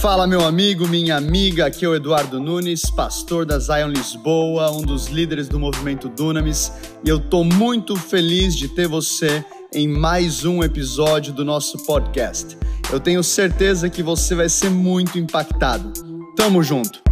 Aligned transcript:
Fala, 0.00 0.28
meu 0.28 0.44
amigo, 0.44 0.86
minha 0.86 1.16
amiga. 1.16 1.66
Aqui 1.66 1.84
é 1.84 1.88
o 1.88 1.94
Eduardo 1.94 2.38
Nunes, 2.38 2.88
pastor 2.88 3.44
da 3.44 3.58
Zion 3.58 3.88
Lisboa, 3.88 4.70
um 4.70 4.80
dos 4.80 5.08
líderes 5.08 5.48
do 5.48 5.58
movimento 5.58 6.08
Dunamis, 6.08 6.72
e 7.04 7.08
eu 7.08 7.18
tô 7.18 7.42
muito 7.42 7.96
feliz 7.96 8.54
de 8.54 8.68
ter 8.68 8.86
você 8.86 9.44
em 9.74 9.88
mais 9.88 10.44
um 10.44 10.62
episódio 10.62 11.32
do 11.32 11.44
nosso 11.44 11.78
podcast. 11.84 12.56
Eu 12.92 13.00
tenho 13.00 13.24
certeza 13.24 13.90
que 13.90 14.02
você 14.02 14.36
vai 14.36 14.48
ser 14.48 14.70
muito 14.70 15.18
impactado. 15.18 15.92
Tamo 16.36 16.62
junto. 16.62 17.07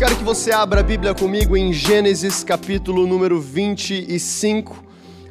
Quero 0.00 0.16
que 0.16 0.24
você 0.24 0.50
abra 0.50 0.80
a 0.80 0.82
Bíblia 0.82 1.14
comigo 1.14 1.54
em 1.54 1.74
Gênesis 1.74 2.42
capítulo 2.42 3.06
número 3.06 3.38
25, 3.38 4.82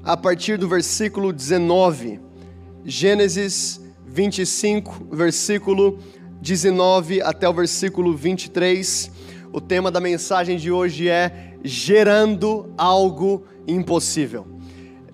a 0.04 0.16
partir 0.16 0.60
do 0.60 0.70
versículo 0.70 1.34
19. 1.34 2.20
Gênesis 2.86 3.82
25, 4.06 5.08
versículo 5.12 5.98
19 6.40 7.20
até 7.20 7.50
o 7.50 7.54
versículo 7.54 8.16
23. 8.16 9.12
O 9.52 9.60
tema 9.60 9.90
da 9.90 10.00
mensagem 10.00 10.56
de 10.56 10.72
hoje 10.72 11.10
é 11.10 11.56
Gerando 11.64 12.72
Algo 12.78 13.46
Impossível. 13.68 14.46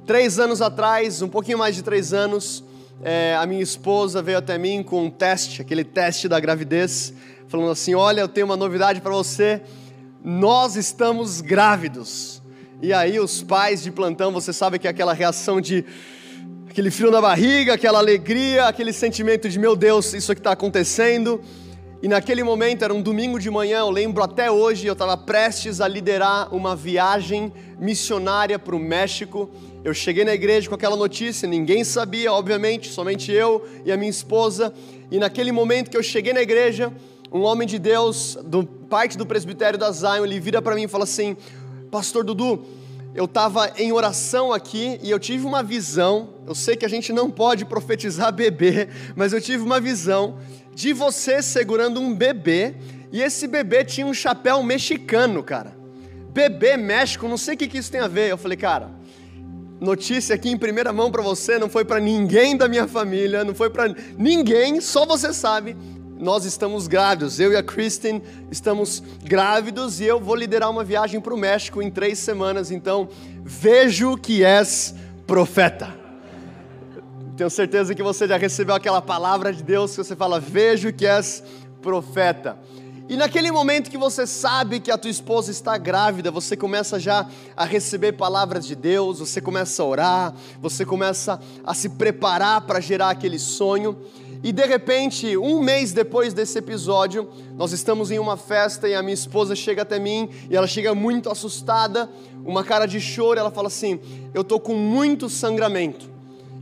Três 0.06 0.38
anos 0.38 0.62
atrás, 0.62 1.22
um 1.22 1.30
pouquinho 1.30 1.60
mais 1.60 1.76
de 1.76 1.82
três 1.82 2.12
anos, 2.12 2.62
é, 3.02 3.38
a 3.40 3.46
minha 3.46 3.64
esposa 3.64 4.22
veio 4.22 4.38
até 4.38 4.58
mim 4.58 4.84
com 4.84 5.06
um 5.06 5.10
teste, 5.10 5.62
aquele 5.62 5.86
teste 5.86 6.28
da 6.28 6.42
gravidez, 6.42 7.14
falando 7.48 7.72
assim: 7.72 7.96
Olha, 7.96 8.22
eu 8.22 8.28
tenho 8.28 8.46
uma 8.46 8.58
novidade 8.58 9.02
para 9.02 9.12
você, 9.12 9.62
nós 10.24 10.76
estamos 10.76 11.42
grávidos. 11.42 12.42
E 12.82 12.92
aí, 12.92 13.20
os 13.20 13.42
pais 13.42 13.84
de 13.84 13.92
plantão, 13.92 14.32
você 14.32 14.52
sabe 14.52 14.78
que 14.78 14.88
é 14.88 14.90
aquela 14.90 15.14
reação 15.14 15.62
de 15.62 15.86
aquele 16.70 16.92
frio 16.92 17.10
na 17.10 17.22
barriga, 17.22 17.74
aquela 17.74 18.00
alegria, 18.00 18.66
aquele 18.66 18.92
sentimento 18.92 19.48
de 19.48 19.58
meu 19.58 19.76
Deus, 19.78 20.14
isso 20.14 20.32
aqui 20.32 20.42
está 20.42 20.52
acontecendo. 20.52 21.42
E 22.04 22.08
naquele 22.08 22.44
momento, 22.44 22.84
era 22.84 22.94
um 22.94 23.02
domingo 23.02 23.40
de 23.40 23.50
manhã, 23.50 23.80
eu 23.80 23.90
lembro 23.90 24.22
até 24.22 24.52
hoje, 24.52 24.86
eu 24.86 24.94
estava 24.94 25.16
prestes 25.16 25.80
a 25.80 25.88
liderar 25.88 26.54
uma 26.54 26.76
viagem 26.76 27.52
missionária 27.80 28.60
para 28.60 28.76
o 28.76 28.80
México. 28.80 29.50
Eu 29.84 29.94
cheguei 29.94 30.26
na 30.26 30.34
igreja 30.34 30.68
com 30.68 30.76
aquela 30.76 30.96
notícia, 30.96 31.48
ninguém 31.48 31.84
sabia, 31.84 32.34
obviamente, 32.34 32.90
somente 32.90 33.32
eu 33.32 33.66
e 33.86 33.92
a 33.92 33.98
minha 33.98 34.10
esposa. 34.10 34.74
E 35.10 35.18
naquele 35.18 35.52
momento 35.52 35.90
que 35.90 35.96
eu 35.98 36.04
cheguei 36.04 36.34
na 36.34 36.42
igreja, 36.42 36.92
um 37.36 37.44
homem 37.44 37.68
de 37.68 37.78
Deus, 37.78 38.38
do 38.46 38.64
parte 38.66 39.18
do 39.18 39.26
presbitério 39.26 39.78
da 39.78 39.92
Zion, 39.92 40.24
ele 40.24 40.40
vira 40.40 40.62
para 40.62 40.74
mim 40.74 40.84
e 40.84 40.88
fala 40.88 41.04
assim: 41.04 41.36
Pastor 41.92 42.24
Dudu, 42.24 42.66
eu 43.14 43.26
estava 43.26 43.74
em 43.76 43.92
oração 43.92 44.54
aqui 44.54 44.98
e 45.04 45.12
eu 45.12 45.20
tive 45.20 45.46
uma 45.46 45.62
visão. 45.62 46.30
Eu 46.48 46.56
sei 46.56 46.78
que 46.78 46.86
a 46.86 46.90
gente 46.90 47.12
não 47.12 47.30
pode 47.30 47.66
profetizar 47.66 48.32
bebê, 48.34 48.88
mas 49.18 49.34
eu 49.34 49.42
tive 49.42 49.64
uma 49.64 49.82
visão 49.82 50.38
de 50.74 50.94
você 50.94 51.42
segurando 51.42 52.00
um 52.00 52.16
bebê 52.16 52.76
e 53.12 53.22
esse 53.22 53.48
bebê 53.48 53.84
tinha 53.84 54.08
um 54.08 54.14
chapéu 54.14 54.64
mexicano, 54.64 55.44
cara. 55.44 55.76
Bebê 56.34 56.78
México, 56.78 57.28
não 57.28 57.38
sei 57.38 57.56
o 57.56 57.58
que, 57.58 57.68
que 57.68 57.78
isso 57.78 57.92
tem 57.92 58.00
a 58.00 58.08
ver. 58.08 58.30
Eu 58.30 58.38
falei, 58.38 58.58
cara, 58.58 58.92
notícia 59.78 60.36
aqui 60.36 60.50
em 60.50 60.58
primeira 60.58 60.94
mão 60.94 61.12
para 61.12 61.22
você, 61.22 61.60
não 61.60 61.68
foi 61.68 61.84
para 61.84 62.00
ninguém 62.00 62.56
da 62.56 62.70
minha 62.70 62.88
família, 62.88 63.44
não 63.44 63.54
foi 63.54 63.70
para 63.70 63.94
ninguém, 64.18 64.80
só 64.80 65.06
você 65.06 65.34
sabe 65.34 65.76
nós 66.18 66.46
estamos 66.46 66.88
grávidos. 66.88 67.40
Eu 67.40 67.52
e 67.52 67.56
a 67.56 67.64
Kristen 67.64 68.22
estamos 68.50 69.04
grávidos 69.24 70.00
e 70.00 70.06
eu 70.06 70.20
vou 70.20 70.36
liderar 70.36 70.70
uma 70.70 70.84
viagem 70.84 71.20
para 71.20 71.34
o 71.34 71.38
México 71.38 71.82
em 71.82 71.92
três 71.92 72.20
semanas. 72.20 72.72
Então, 72.72 73.10
vejo 73.44 74.18
que 74.18 74.44
és 74.44 74.96
profeta. 75.28 75.94
Tenho 77.36 77.50
certeza 77.50 77.94
que 77.94 78.02
você 78.02 78.28
já 78.28 78.38
recebeu 78.38 78.76
aquela 78.76 79.02
palavra 79.02 79.52
de 79.52 79.62
Deus 79.62 79.92
que 79.92 79.98
você 79.98 80.16
fala: 80.16 80.40
Vejo 80.40 80.94
que 80.94 81.06
és 81.06 81.44
profeta. 81.82 82.58
E 83.08 83.16
naquele 83.16 83.52
momento 83.52 83.92
que 83.92 84.00
você 84.00 84.26
sabe 84.26 84.80
que 84.80 84.90
a 84.90 84.98
tua 84.98 85.12
esposa 85.12 85.52
está 85.52 85.78
grávida, 85.78 86.32
você 86.32 86.58
começa 86.58 87.00
já 87.00 87.28
a 87.56 87.64
receber 87.64 88.14
palavras 88.14 88.66
de 88.66 88.74
Deus, 88.74 89.20
você 89.20 89.40
começa 89.40 89.84
a 89.84 89.86
orar, 89.86 90.34
você 90.60 90.84
começa 90.84 91.40
a 91.64 91.74
se 91.76 91.90
preparar 91.90 92.62
para 92.62 92.80
gerar 92.80 93.12
aquele 93.12 93.38
sonho. 93.38 93.96
E 94.44 94.52
de 94.52 94.66
repente, 94.66 95.36
um 95.38 95.62
mês 95.62 95.92
depois 95.92 96.34
desse 96.34 96.58
episódio, 96.58 97.30
nós 97.56 97.72
estamos 97.72 98.12
em 98.12 98.20
uma 98.20 98.38
festa 98.38 98.88
e 98.88 98.96
a 98.96 99.02
minha 99.02 99.14
esposa 99.14 99.56
chega 99.56 99.82
até 99.82 100.00
mim 100.00 100.30
e 100.50 100.56
ela 100.56 100.68
chega 100.68 100.94
muito 100.94 101.30
assustada, 101.30 102.10
uma 102.44 102.64
cara 102.64 102.86
de 102.86 103.00
choro, 103.00 103.40
ela 103.40 103.52
fala 103.52 103.68
assim: 103.68 104.00
"Eu 104.34 104.44
tô 104.44 104.60
com 104.60 104.76
muito 104.76 105.30
sangramento". 105.30 106.15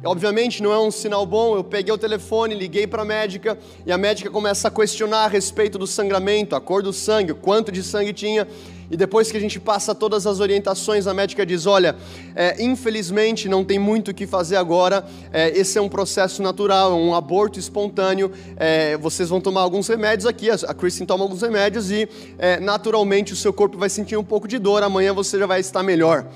Obviamente 0.05 0.61
não 0.61 0.73
é 0.73 0.79
um 0.79 0.91
sinal 0.91 1.25
bom. 1.25 1.55
Eu 1.55 1.63
peguei 1.63 1.93
o 1.93 1.97
telefone, 1.97 2.53
liguei 2.53 2.85
para 2.85 3.03
a 3.03 3.05
médica 3.05 3.57
e 3.85 3.91
a 3.91 3.97
médica 3.97 4.29
começa 4.29 4.67
a 4.67 4.71
questionar 4.71 5.23
a 5.23 5.27
respeito 5.27 5.77
do 5.77 5.87
sangramento, 5.87 6.57
a 6.57 6.61
cor 6.61 6.83
do 6.83 6.91
sangue, 6.91 7.31
o 7.31 7.35
quanto 7.35 7.71
de 7.71 7.81
sangue 7.81 8.11
tinha. 8.11 8.45
E 8.91 8.97
depois 8.97 9.31
que 9.31 9.37
a 9.37 9.39
gente 9.39 9.61
passa 9.61 9.95
todas 9.95 10.27
as 10.27 10.41
orientações, 10.41 11.07
a 11.07 11.13
médica 11.13 11.45
diz: 11.45 11.65
Olha, 11.65 11.95
é, 12.35 12.61
infelizmente 12.61 13.47
não 13.47 13.63
tem 13.63 13.79
muito 13.79 14.11
o 14.11 14.13
que 14.13 14.27
fazer 14.27 14.57
agora. 14.57 15.05
É, 15.31 15.57
esse 15.57 15.77
é 15.77 15.81
um 15.81 15.87
processo 15.87 16.43
natural, 16.43 16.91
é 16.91 16.95
um 16.95 17.15
aborto 17.15 17.57
espontâneo. 17.57 18.29
É, 18.57 18.97
vocês 18.97 19.29
vão 19.29 19.39
tomar 19.39 19.61
alguns 19.61 19.87
remédios 19.87 20.25
aqui. 20.25 20.49
A 20.49 20.73
Kristen 20.73 21.07
toma 21.07 21.23
alguns 21.23 21.41
remédios 21.41 21.89
e 21.89 22.09
é, 22.37 22.59
naturalmente 22.59 23.31
o 23.31 23.37
seu 23.37 23.53
corpo 23.53 23.77
vai 23.77 23.89
sentir 23.89 24.17
um 24.17 24.23
pouco 24.23 24.49
de 24.49 24.59
dor. 24.59 24.83
Amanhã 24.83 25.13
você 25.13 25.39
já 25.39 25.45
vai 25.45 25.61
estar 25.61 25.81
melhor. 25.81 26.27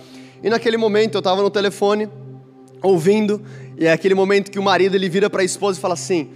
E 0.41 0.49
naquele 0.49 0.77
momento 0.77 1.15
eu 1.15 1.19
estava 1.19 1.41
no 1.41 1.49
telefone 1.49 2.07
ouvindo, 2.87 3.41
e 3.77 3.85
é 3.85 3.91
aquele 3.91 4.15
momento 4.15 4.49
que 4.49 4.59
o 4.59 4.63
marido 4.63 4.95
ele 4.95 5.09
vira 5.09 5.29
para 5.29 5.41
a 5.41 5.45
esposa 5.45 5.77
e 5.77 5.81
fala 5.81 5.93
assim: 5.93 6.29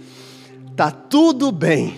"Tá 0.76 0.90
tudo 0.90 1.50
bem". 1.50 1.96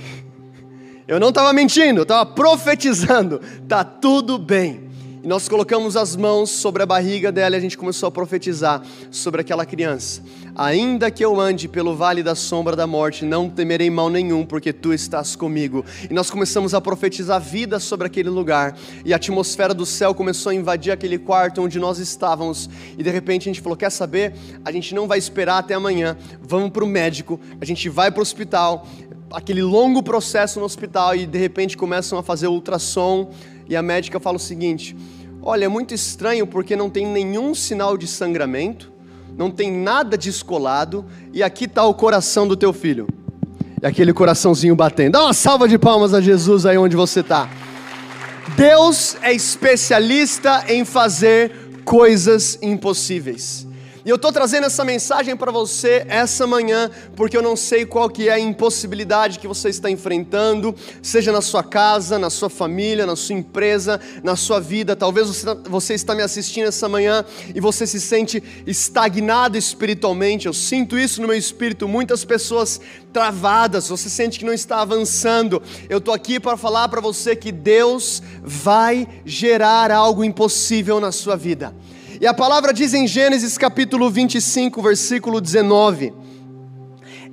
Eu 1.07 1.21
não 1.21 1.29
estava 1.29 1.53
mentindo, 1.53 2.01
eu 2.01 2.05
estava 2.05 2.25
profetizando. 2.25 3.41
Tá 3.69 3.85
tudo 3.85 4.39
bem. 4.39 4.84
E 5.25 5.27
nós 5.27 5.49
colocamos 5.49 5.97
as 5.97 6.15
mãos 6.15 6.51
sobre 6.51 6.83
a 6.83 6.87
barriga 6.87 7.33
dela 7.33 7.57
e 7.57 7.59
a 7.59 7.61
gente 7.61 7.79
começou 7.79 8.07
a 8.07 8.13
profetizar 8.13 8.83
sobre 9.11 9.41
aquela 9.41 9.65
criança. 9.65 10.23
Ainda 10.55 11.11
que 11.11 11.25
eu 11.25 11.41
ande 11.41 11.67
pelo 11.67 11.97
vale 11.97 12.23
da 12.23 12.35
sombra 12.35 12.77
da 12.77 12.87
morte, 12.87 13.25
não 13.25 13.49
temerei 13.49 13.89
mal 13.89 14.11
nenhum, 14.11 14.45
porque 14.45 14.71
tu 14.71 14.93
estás 14.93 15.35
comigo. 15.35 15.83
E 16.11 16.13
nós 16.13 16.31
começamos 16.31 16.75
a 16.75 16.81
profetizar 16.81 17.41
vida 17.41 17.81
sobre 17.81 18.07
aquele 18.07 18.29
lugar. 18.29 18.77
E 19.03 19.15
a 19.15 19.17
atmosfera 19.17 19.73
do 19.73 19.87
céu 19.87 20.15
começou 20.15 20.51
a 20.51 20.55
invadir 20.55 20.93
aquele 20.93 21.17
quarto 21.17 21.63
onde 21.63 21.79
nós 21.79 21.99
estávamos. 21.99 22.69
E 22.99 23.03
de 23.03 23.11
repente 23.11 23.49
a 23.49 23.51
gente 23.51 23.63
falou: 23.63 23.79
Quer 23.79 23.91
saber? 23.91 24.35
A 24.63 24.71
gente 24.71 24.95
não 24.95 25.09
vai 25.09 25.17
esperar 25.17 25.57
até 25.57 25.73
amanhã. 25.73 26.19
Vamos 26.43 26.69
para 26.69 26.85
o 26.85 26.87
médico, 26.87 27.41
a 27.59 27.65
gente 27.65 27.89
vai 27.89 28.11
para 28.11 28.19
o 28.19 28.23
hospital. 28.23 28.87
Aquele 29.33 29.63
longo 29.63 30.03
processo 30.03 30.61
no 30.61 30.67
hospital 30.67 31.17
e 31.17 31.27
de 31.27 31.39
repente 31.39 31.79
começam 31.79 32.19
a 32.19 32.23
fazer 32.23 32.47
ultrassom. 32.47 33.33
E 33.69 33.77
a 33.77 33.83
médica 33.83 34.21
fala 34.21 34.37
o 34.37 34.41
seguinte: 34.41 34.97
Olha, 35.43 35.67
é 35.67 35.69
muito 35.69 35.93
estranho 35.93 36.47
porque 36.47 36.75
não 36.75 36.89
tem 36.89 37.07
nenhum 37.07 37.55
sinal 37.55 37.97
de 37.97 38.07
sangramento, 38.07 38.91
não 39.37 39.51
tem 39.51 39.71
nada 39.71 40.17
descolado, 40.17 41.05
e 41.33 41.43
aqui 41.43 41.67
está 41.67 41.85
o 41.85 41.93
coração 41.93 42.49
do 42.49 42.57
teu 42.57 42.73
filho. 42.73 43.07
E 43.83 43.87
aquele 43.87 44.13
coraçãozinho 44.13 44.75
batendo. 44.75 45.13
Dá 45.13 45.25
uma 45.25 45.35
salva 45.35 45.69
de 45.69 45.79
palmas 45.79 46.15
a 46.15 46.21
Jesus 46.21 46.65
aí 46.65 46.79
onde 46.79 46.97
você 46.97 47.21
está. 47.21 47.51
Deus 48.57 49.17
é 49.21 49.33
especialista 49.33 50.65
em 50.69 50.85
fazer 50.85 51.53
coisas 51.85 52.59
impossíveis. 52.63 53.64
E 54.05 54.11
eu 54.11 54.17
estou 54.17 54.31
trazendo 54.31 54.67
essa 54.67 54.85
mensagem 54.85 55.35
para 55.35 55.51
você 55.51 56.05
essa 56.09 56.47
manhã, 56.47 56.91
porque 57.17 57.35
eu 57.35 57.41
não 57.41 57.57
sei 57.57 57.87
qual 57.87 58.11
que 58.11 58.29
é 58.29 58.33
a 58.33 58.39
impossibilidade 58.39 59.39
que 59.39 59.49
você 59.49 59.71
está 59.71 59.91
enfrentando, 59.91 60.75
seja 61.01 61.33
na 61.33 61.41
sua 61.41 61.63
casa, 61.63 62.19
na 62.19 62.29
sua 62.29 62.51
família, 62.51 63.07
na 63.07 63.17
sua 63.17 63.35
empresa, 63.35 63.99
na 64.23 64.37
sua 64.37 64.61
vida. 64.61 64.95
Talvez 64.95 65.29
você, 65.29 65.47
você 65.65 65.95
está 65.95 66.15
me 66.15 66.23
assistindo 66.23 66.67
essa 66.67 66.87
manhã 66.87 67.25
e 67.55 67.61
você 67.61 67.87
se 67.87 67.99
sente 67.99 68.43
estagnado 68.67 69.57
espiritualmente. 69.57 70.45
Eu 70.45 70.53
sinto 70.53 70.99
isso 70.99 71.23
no 71.23 71.29
meu 71.29 71.37
espírito. 71.39 71.89
Muitas 71.89 72.27
pessoas 72.27 72.83
travadas, 73.11 73.89
você 73.89 74.11
sente 74.11 74.39
que 74.39 74.45
não 74.45 74.53
está 74.53 74.83
avançando. 74.83 75.63
Eu 75.89 75.97
estou 75.97 76.13
aqui 76.13 76.39
para 76.39 76.59
falar 76.59 76.91
para 76.91 77.01
você 77.01 77.35
que 77.35 77.51
Deus 77.51 78.23
vai 78.43 79.09
gerar 79.25 79.91
algo 79.91 80.23
impossível 80.23 81.01
na 81.01 81.11
sua 81.11 81.37
vida. 81.37 81.75
E 82.25 82.27
a 82.27 82.33
palavra 82.33 82.73
diz 82.73 82.95
em 82.95 83.07
Gênesis 83.07 83.59
capítulo 83.59 84.09
25, 84.09 84.81
versículo 84.81 85.43
19: 85.43 86.15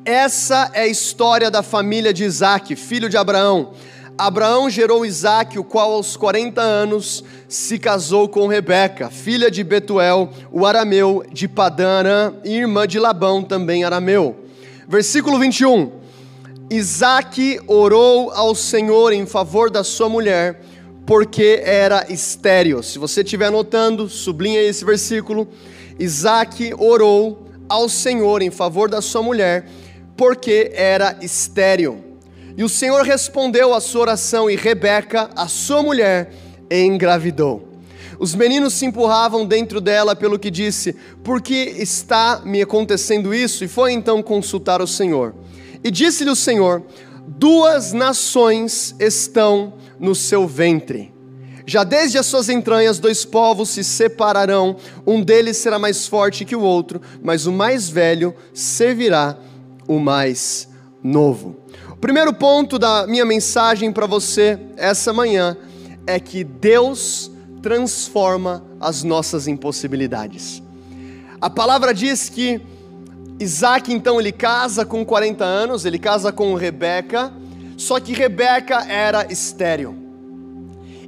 Essa 0.04 0.70
é 0.74 0.82
a 0.82 0.88
história 0.88 1.50
da 1.50 1.64
família 1.64 2.14
de 2.14 2.26
Isaac, 2.26 2.76
filho 2.76 3.08
de 3.08 3.16
Abraão. 3.16 3.72
Abraão 4.18 4.70
gerou 4.70 5.06
Isaac, 5.06 5.58
o 5.58 5.64
qual 5.64 5.94
aos 5.94 6.18
40 6.18 6.62
anos 6.62 7.24
se 7.48 7.80
casou 7.80 8.28
com 8.28 8.48
Rebeca, 8.48 9.10
filha 9.10 9.50
de 9.50 9.64
Betuel, 9.64 10.30
o 10.52 10.66
arameu 10.66 11.24
de 11.32 11.48
Padana, 11.48 12.36
irmã 12.44 12.86
de 12.86 13.00
Labão, 13.00 13.42
também 13.42 13.86
arameu. 13.86 14.44
Versículo 14.90 15.40
21. 15.40 15.90
Isaac 16.70 17.62
orou 17.66 18.30
ao 18.32 18.54
Senhor 18.54 19.14
em 19.14 19.26
favor 19.26 19.72
da 19.72 19.86
sua 19.86 20.10
mulher, 20.10 20.62
porque 21.06 21.62
era 21.63 22.06
estéreo. 22.09 22.81
Se 22.83 23.00
você 23.00 23.21
estiver 23.21 23.48
anotando, 23.48 24.07
sublinha 24.07 24.62
esse 24.62 24.86
versículo. 24.86 25.48
Isaac 26.00 26.74
orou 26.77 27.48
ao 27.68 27.88
Senhor 27.88 28.42
em 28.42 28.51
favor 28.51 28.89
da 28.89 29.01
sua 29.01 29.24
mulher, 29.24 29.68
porque 30.15 30.71
era 30.74 31.18
estéreo. 31.21 32.03
E 32.57 32.63
o 32.63 32.69
Senhor 32.69 33.03
respondeu 33.03 33.74
à 33.74 33.80
sua 33.80 34.01
oração, 34.01 34.50
e 34.50 34.56
Rebeca, 34.56 35.30
a 35.36 35.48
sua 35.48 35.81
mulher, 35.81 36.33
engravidou. 36.69 37.69
Os 38.19 38.36
meninos 38.36 38.74
se 38.74 38.86
empurravam 38.86 39.45
dentro 39.45 39.81
dela 39.81 40.15
pelo 40.15 40.38
que 40.38 40.51
disse: 40.51 40.95
Por 41.24 41.42
que 41.42 41.56
está 41.56 42.42
me 42.45 42.62
acontecendo 42.62 43.33
isso? 43.33 43.63
E 43.63 43.68
foi 43.68 43.94
então 43.94 44.21
consultar 44.21 44.81
o 44.81 44.88
Senhor. 44.88 45.33
E 45.83 45.89
disse-lhe 45.89 46.30
o 46.30 46.36
Senhor: 46.36 46.83
Duas 47.28 47.94
nações 47.94 48.96
estão 49.00 49.74
no 50.00 50.16
seu 50.16 50.48
ventre. 50.48 51.14
Já 51.66 51.84
desde 51.84 52.18
as 52.18 52.26
suas 52.26 52.50
entranhas, 52.50 53.00
dois 53.00 53.24
povos 53.24 53.70
se 53.70 53.84
separarão, 53.84 54.76
um 55.06 55.22
deles 55.22 55.58
será 55.58 55.78
mais 55.78 56.08
forte 56.08 56.44
que 56.44 56.56
o 56.56 56.62
outro, 56.62 57.02
mas 57.22 57.46
o 57.46 57.52
mais 57.52 57.88
velho 57.88 58.36
servirá 58.54 59.38
o 59.88 60.00
mais 60.00 60.68
novo. 61.04 61.56
O 61.90 61.96
primeiro 61.96 62.34
ponto 62.34 62.80
da 62.80 63.06
minha 63.06 63.26
mensagem 63.26 63.92
para 63.92 64.08
você 64.08 64.60
essa 64.76 65.14
manhã 65.14 65.56
é 66.08 66.20
que 66.20 66.44
Deus 66.44 67.32
transforma 67.62 68.64
as 68.80 69.04
nossas 69.04 69.48
impossibilidades. 69.48 70.64
A 71.40 71.50
palavra 71.50 71.94
diz 71.94 72.28
que 72.28 72.60
Isaac 73.42 73.92
então 73.92 74.20
ele 74.20 74.32
casa 74.32 74.86
com 74.86 75.04
40 75.04 75.44
anos, 75.44 75.84
ele 75.84 75.98
casa 75.98 76.32
com 76.32 76.54
Rebeca, 76.54 77.34
só 77.76 78.00
que 78.00 78.14
Rebeca 78.14 78.86
era 78.88 79.26
estéril. 79.32 79.96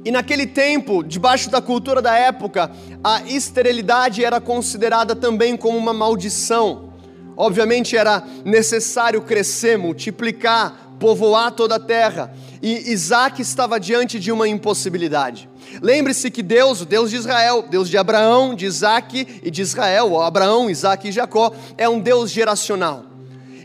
E 0.04 0.10
naquele 0.10 0.44
tempo, 0.44 1.04
debaixo 1.04 1.48
da 1.48 1.62
cultura 1.62 2.02
da 2.02 2.14
época, 2.16 2.72
a 3.02 3.22
esterilidade 3.22 4.24
era 4.24 4.40
considerada 4.40 5.14
também 5.14 5.56
como 5.56 5.78
uma 5.78 5.94
maldição. 5.94 6.92
Obviamente 7.36 7.96
era 7.96 8.22
necessário 8.44 9.22
crescer, 9.22 9.78
multiplicar, 9.78 10.96
povoar 10.98 11.52
toda 11.52 11.76
a 11.76 11.80
terra. 11.80 12.34
E 12.66 12.90
Isaac 12.92 13.42
estava 13.42 13.78
diante 13.78 14.18
de 14.18 14.32
uma 14.32 14.48
impossibilidade. 14.48 15.50
Lembre-se 15.82 16.30
que 16.30 16.42
Deus, 16.42 16.80
o 16.80 16.86
Deus 16.86 17.10
de 17.10 17.16
Israel, 17.16 17.62
Deus 17.68 17.90
de 17.90 17.98
Abraão, 17.98 18.54
de 18.54 18.64
Isaac 18.64 19.40
e 19.42 19.50
de 19.50 19.60
Israel, 19.60 20.18
Abraão, 20.22 20.70
Isaac 20.70 21.06
e 21.06 21.12
Jacó, 21.12 21.52
é 21.76 21.86
um 21.86 22.00
Deus 22.00 22.30
geracional. 22.30 23.04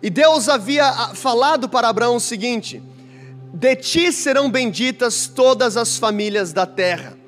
E 0.04 0.10
Deus 0.10 0.50
havia 0.50 0.86
ah, 0.86 1.16
falado 1.16 1.70
para 1.70 1.88
Abraão 1.88 2.18
o 2.18 2.20
seguinte: 2.20 2.84
de 3.54 3.74
ti 3.78 4.12
serão 4.12 4.52
benditas 4.52 5.28
todas 5.34 5.78
as 5.78 5.98
famílias 5.98 6.52
da 6.52 6.66
terra. 6.66 7.19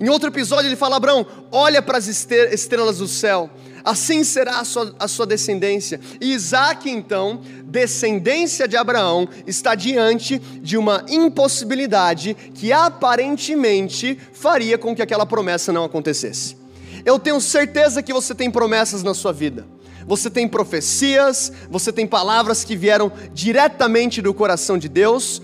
Em 0.00 0.08
outro 0.08 0.28
episódio 0.28 0.68
ele 0.68 0.76
fala: 0.76 0.96
Abraão, 0.96 1.26
olha 1.50 1.80
para 1.80 1.98
as 1.98 2.06
estrelas 2.06 2.98
do 2.98 3.08
céu, 3.08 3.50
assim 3.84 4.24
será 4.24 4.60
a 4.60 4.64
sua, 4.64 4.94
a 4.98 5.08
sua 5.08 5.26
descendência. 5.26 6.00
E 6.20 6.32
Isaac, 6.32 6.90
então, 6.90 7.40
descendência 7.64 8.66
de 8.66 8.76
Abraão, 8.76 9.28
está 9.46 9.74
diante 9.74 10.38
de 10.38 10.76
uma 10.76 11.04
impossibilidade 11.08 12.34
que 12.54 12.72
aparentemente 12.72 14.18
faria 14.32 14.76
com 14.76 14.94
que 14.94 15.02
aquela 15.02 15.24
promessa 15.24 15.72
não 15.72 15.84
acontecesse. 15.84 16.56
Eu 17.04 17.18
tenho 17.18 17.40
certeza 17.40 18.02
que 18.02 18.12
você 18.12 18.34
tem 18.34 18.50
promessas 18.50 19.02
na 19.02 19.14
sua 19.14 19.32
vida. 19.32 19.66
Você 20.06 20.30
tem 20.30 20.46
profecias, 20.46 21.52
você 21.68 21.92
tem 21.92 22.06
palavras 22.06 22.62
que 22.62 22.76
vieram 22.76 23.10
diretamente 23.34 24.22
do 24.22 24.32
coração 24.32 24.78
de 24.78 24.88
Deus, 24.88 25.42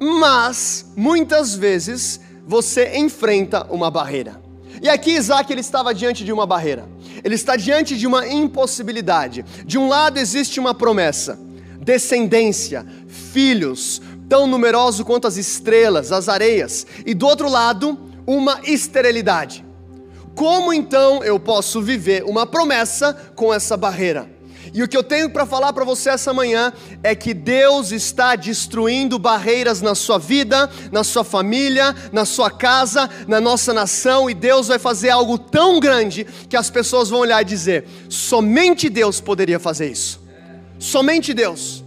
mas 0.00 0.86
muitas 0.96 1.54
vezes 1.54 2.20
você 2.46 2.96
enfrenta 2.96 3.66
uma 3.70 3.90
barreira. 3.90 4.40
E 4.80 4.88
aqui 4.88 5.10
Isaac 5.12 5.52
ele 5.52 5.60
estava 5.60 5.92
diante 5.92 6.24
de 6.24 6.32
uma 6.32 6.46
barreira. 6.46 6.88
Ele 7.24 7.34
está 7.34 7.56
diante 7.56 7.96
de 7.96 8.06
uma 8.06 8.28
impossibilidade. 8.28 9.44
De 9.64 9.76
um 9.76 9.88
lado 9.88 10.18
existe 10.18 10.60
uma 10.60 10.72
promessa, 10.72 11.38
descendência, 11.80 12.86
filhos, 13.08 14.00
tão 14.28 14.46
numeroso 14.46 15.04
quanto 15.04 15.26
as 15.26 15.36
estrelas, 15.36 16.12
as 16.12 16.28
areias, 16.28 16.86
e 17.04 17.14
do 17.14 17.26
outro 17.26 17.48
lado, 17.48 17.98
uma 18.26 18.60
esterilidade. 18.64 19.64
Como 20.34 20.72
então 20.72 21.24
eu 21.24 21.40
posso 21.40 21.80
viver 21.80 22.22
uma 22.24 22.46
promessa 22.46 23.14
com 23.34 23.52
essa 23.52 23.76
barreira? 23.76 24.35
E 24.72 24.82
o 24.82 24.88
que 24.88 24.96
eu 24.96 25.02
tenho 25.02 25.30
para 25.30 25.46
falar 25.46 25.72
para 25.72 25.84
você 25.84 26.10
essa 26.10 26.32
manhã 26.32 26.72
é 27.02 27.14
que 27.14 27.32
Deus 27.32 27.92
está 27.92 28.36
destruindo 28.36 29.18
barreiras 29.18 29.80
na 29.80 29.94
sua 29.94 30.18
vida, 30.18 30.70
na 30.90 31.04
sua 31.04 31.24
família, 31.24 31.94
na 32.12 32.24
sua 32.24 32.50
casa, 32.50 33.08
na 33.26 33.40
nossa 33.40 33.72
nação, 33.72 34.28
e 34.28 34.34
Deus 34.34 34.68
vai 34.68 34.78
fazer 34.78 35.10
algo 35.10 35.38
tão 35.38 35.80
grande 35.80 36.26
que 36.48 36.56
as 36.56 36.70
pessoas 36.70 37.08
vão 37.08 37.20
olhar 37.20 37.42
e 37.42 37.44
dizer: 37.44 37.86
somente 38.08 38.88
Deus 38.88 39.20
poderia 39.20 39.58
fazer 39.58 39.90
isso. 39.90 40.20
Somente 40.78 41.32
Deus. 41.32 41.84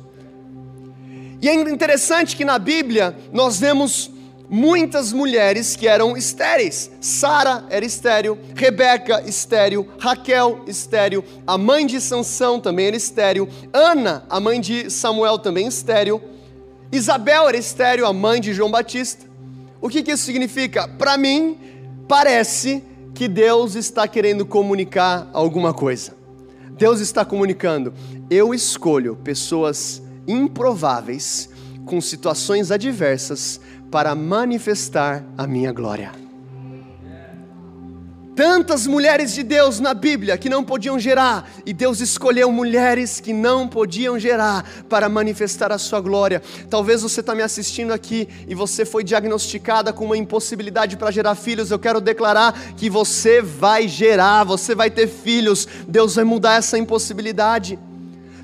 E 1.41 1.47
é 1.47 1.53
interessante 1.53 2.35
que 2.35 2.43
na 2.43 2.59
Bíblia 2.59 3.15
nós 3.31 3.59
vemos 3.59 4.11
muitas 4.49 5.13
mulheres 5.13 5.75
que 5.75 5.87
eram 5.87 6.17
estéreis. 6.17 6.89
Sara 6.99 7.65
era 7.69 7.85
estéril, 7.85 8.37
Rebeca 8.55 9.21
estéril, 9.25 9.87
Raquel 9.99 10.63
estéril, 10.65 11.23
a 11.45 11.57
mãe 11.57 11.85
de 11.85 12.01
Sansão 12.01 12.59
também 12.59 12.87
era 12.87 12.95
estéril, 12.97 13.47
Ana, 13.71 14.25
a 14.29 14.39
mãe 14.39 14.59
de 14.59 14.89
Samuel 14.89 15.37
também 15.37 15.67
estéril, 15.67 16.21
Isabel 16.91 17.47
era 17.47 17.57
estéril, 17.57 18.07
a 18.07 18.13
mãe 18.13 18.41
de 18.41 18.51
João 18.51 18.71
Batista. 18.71 19.25
O 19.79 19.87
que, 19.87 20.01
que 20.01 20.11
isso 20.11 20.23
significa? 20.23 20.87
Para 20.87 21.17
mim, 21.17 21.57
parece 22.07 22.83
que 23.13 23.27
Deus 23.27 23.75
está 23.75 24.07
querendo 24.07 24.45
comunicar 24.45 25.29
alguma 25.31 25.73
coisa. 25.73 26.17
Deus 26.71 26.99
está 26.99 27.23
comunicando: 27.23 27.93
eu 28.29 28.53
escolho 28.53 29.15
pessoas 29.17 30.01
improváveis, 30.27 31.49
com 31.85 32.01
situações 32.01 32.71
adversas, 32.71 33.59
para 33.91 34.13
manifestar 34.15 35.24
a 35.38 35.47
minha 35.47 35.71
glória. 35.71 36.12
Tantas 38.39 38.88
mulheres 38.88 39.33
de 39.33 39.44
Deus 39.44 39.81
na 39.81 39.94
Bíblia 39.94 40.38
que 40.38 40.47
não 40.47 40.63
podiam 40.63 40.97
gerar, 40.97 41.51
e 41.65 41.74
Deus 41.74 42.00
escolheu 42.00 42.50
mulheres 42.50 43.19
que 43.19 43.33
não 43.33 43.68
podiam 43.68 44.18
gerar 44.18 44.65
para 44.88 45.09
manifestar 45.09 45.74
a 45.74 45.77
sua 45.77 46.00
glória. 46.00 46.41
Talvez 46.69 47.01
você 47.01 47.19
está 47.19 47.36
me 47.36 47.41
assistindo 47.41 47.91
aqui 47.91 48.30
e 48.47 48.56
você 48.56 48.86
foi 48.86 49.03
diagnosticada 49.03 49.92
com 49.92 50.06
uma 50.06 50.15
impossibilidade 50.15 50.95
para 50.95 51.12
gerar 51.12 51.35
filhos. 51.35 51.69
Eu 51.69 51.77
quero 51.77 52.00
declarar 52.00 52.57
que 52.77 52.89
você 52.89 53.42
vai 53.42 53.89
gerar, 53.89 54.45
você 54.45 54.74
vai 54.74 54.89
ter 54.89 55.07
filhos. 55.07 55.68
Deus 55.85 56.15
vai 56.15 56.24
mudar 56.24 56.56
essa 56.56 56.78
impossibilidade. 56.78 57.78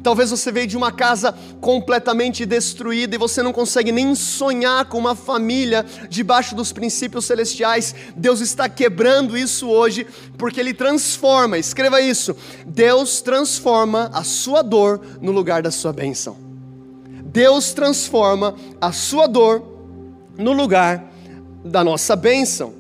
Talvez 0.06 0.30
você 0.30 0.52
veio 0.52 0.68
de 0.68 0.78
uma 0.78 0.92
casa 0.92 1.34
completamente 1.60 2.46
destruída 2.46 3.16
e 3.16 3.18
você 3.18 3.42
não 3.42 3.52
consegue 3.52 3.92
nem 3.92 4.14
sonhar 4.14 4.86
com 4.86 5.00
uma 5.00 5.16
família 5.16 5.84
debaixo 6.08 6.54
dos 6.54 6.72
princípios 6.72 7.26
celestiais. 7.26 7.96
Deus 8.16 8.40
está 8.40 8.70
quebrando 8.70 9.36
isso 9.36 9.68
hoje, 9.68 10.06
porque 10.38 10.60
Ele 10.60 10.76
transforma, 10.76 11.58
escreva 11.58 12.00
isso: 12.02 12.38
Deus 12.68 13.20
transforma 13.20 14.12
a 14.14 14.24
sua 14.24 14.62
dor 14.62 15.02
no 15.20 15.32
lugar 15.32 15.64
da 15.64 15.72
sua 15.72 15.92
bênção. 15.92 16.38
Deus 17.24 17.74
transforma 17.74 18.54
a 18.80 18.92
sua 18.92 19.26
dor 19.26 19.64
no 20.38 20.52
lugar 20.52 21.04
da 21.64 21.84
nossa 21.84 22.16
bênção. 22.16 22.76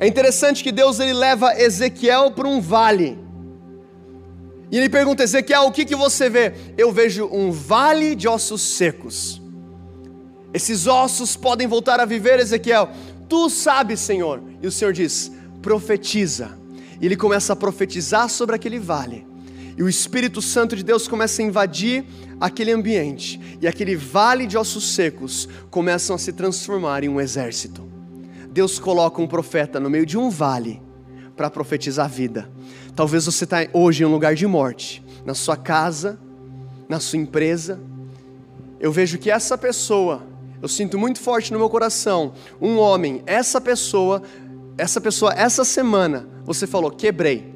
É 0.00 0.08
interessante 0.08 0.64
que 0.64 0.72
Deus 0.72 0.98
ele 0.98 1.12
leva 1.12 1.54
Ezequiel 1.56 2.32
para 2.32 2.48
um 2.48 2.60
vale. 2.60 3.23
E 4.70 4.76
ele 4.76 4.88
pergunta: 4.88 5.22
Ezequiel, 5.22 5.64
o 5.64 5.72
que, 5.72 5.84
que 5.84 5.96
você 5.96 6.28
vê? 6.28 6.54
Eu 6.76 6.92
vejo 6.92 7.28
um 7.32 7.50
vale 7.50 8.14
de 8.14 8.28
ossos 8.28 8.62
secos. 8.62 9.40
Esses 10.52 10.86
ossos 10.86 11.36
podem 11.36 11.66
voltar 11.66 12.00
a 12.00 12.04
viver, 12.04 12.38
Ezequiel. 12.38 12.88
Tu 13.28 13.50
sabes, 13.50 14.00
Senhor. 14.00 14.42
E 14.62 14.66
o 14.66 14.72
Senhor 14.72 14.92
diz: 14.92 15.30
profetiza. 15.60 16.58
E 17.00 17.06
ele 17.06 17.16
começa 17.16 17.52
a 17.52 17.56
profetizar 17.56 18.28
sobre 18.28 18.54
aquele 18.54 18.78
vale. 18.78 19.26
E 19.76 19.82
o 19.82 19.88
Espírito 19.88 20.40
Santo 20.40 20.76
de 20.76 20.84
Deus 20.84 21.08
começa 21.08 21.42
a 21.42 21.44
invadir 21.44 22.04
aquele 22.40 22.70
ambiente. 22.70 23.40
E 23.60 23.66
aquele 23.66 23.96
vale 23.96 24.46
de 24.46 24.56
ossos 24.56 24.94
secos 24.94 25.48
começam 25.70 26.14
a 26.14 26.18
se 26.18 26.32
transformar 26.32 27.02
em 27.02 27.08
um 27.08 27.20
exército. 27.20 27.84
Deus 28.50 28.78
coloca 28.78 29.20
um 29.20 29.26
profeta 29.26 29.80
no 29.80 29.90
meio 29.90 30.06
de 30.06 30.16
um 30.16 30.30
vale 30.30 30.80
para 31.36 31.50
profetizar 31.50 32.04
a 32.06 32.08
vida. 32.08 32.48
Talvez 32.94 33.26
você 33.26 33.42
está 33.42 33.66
hoje 33.72 34.02
em 34.02 34.06
um 34.06 34.12
lugar 34.12 34.36
de 34.36 34.46
morte, 34.46 35.02
na 35.24 35.34
sua 35.34 35.56
casa, 35.56 36.18
na 36.88 37.00
sua 37.00 37.18
empresa. 37.18 37.80
Eu 38.78 38.92
vejo 38.92 39.18
que 39.18 39.30
essa 39.30 39.58
pessoa, 39.58 40.22
eu 40.62 40.68
sinto 40.68 40.96
muito 40.96 41.18
forte 41.18 41.52
no 41.52 41.58
meu 41.58 41.68
coração, 41.68 42.34
um 42.60 42.78
homem, 42.78 43.22
essa 43.26 43.60
pessoa, 43.60 44.22
essa 44.78 45.00
pessoa, 45.00 45.32
essa 45.32 45.64
semana, 45.64 46.28
você 46.44 46.66
falou: 46.68 46.90
quebrei. 46.90 47.52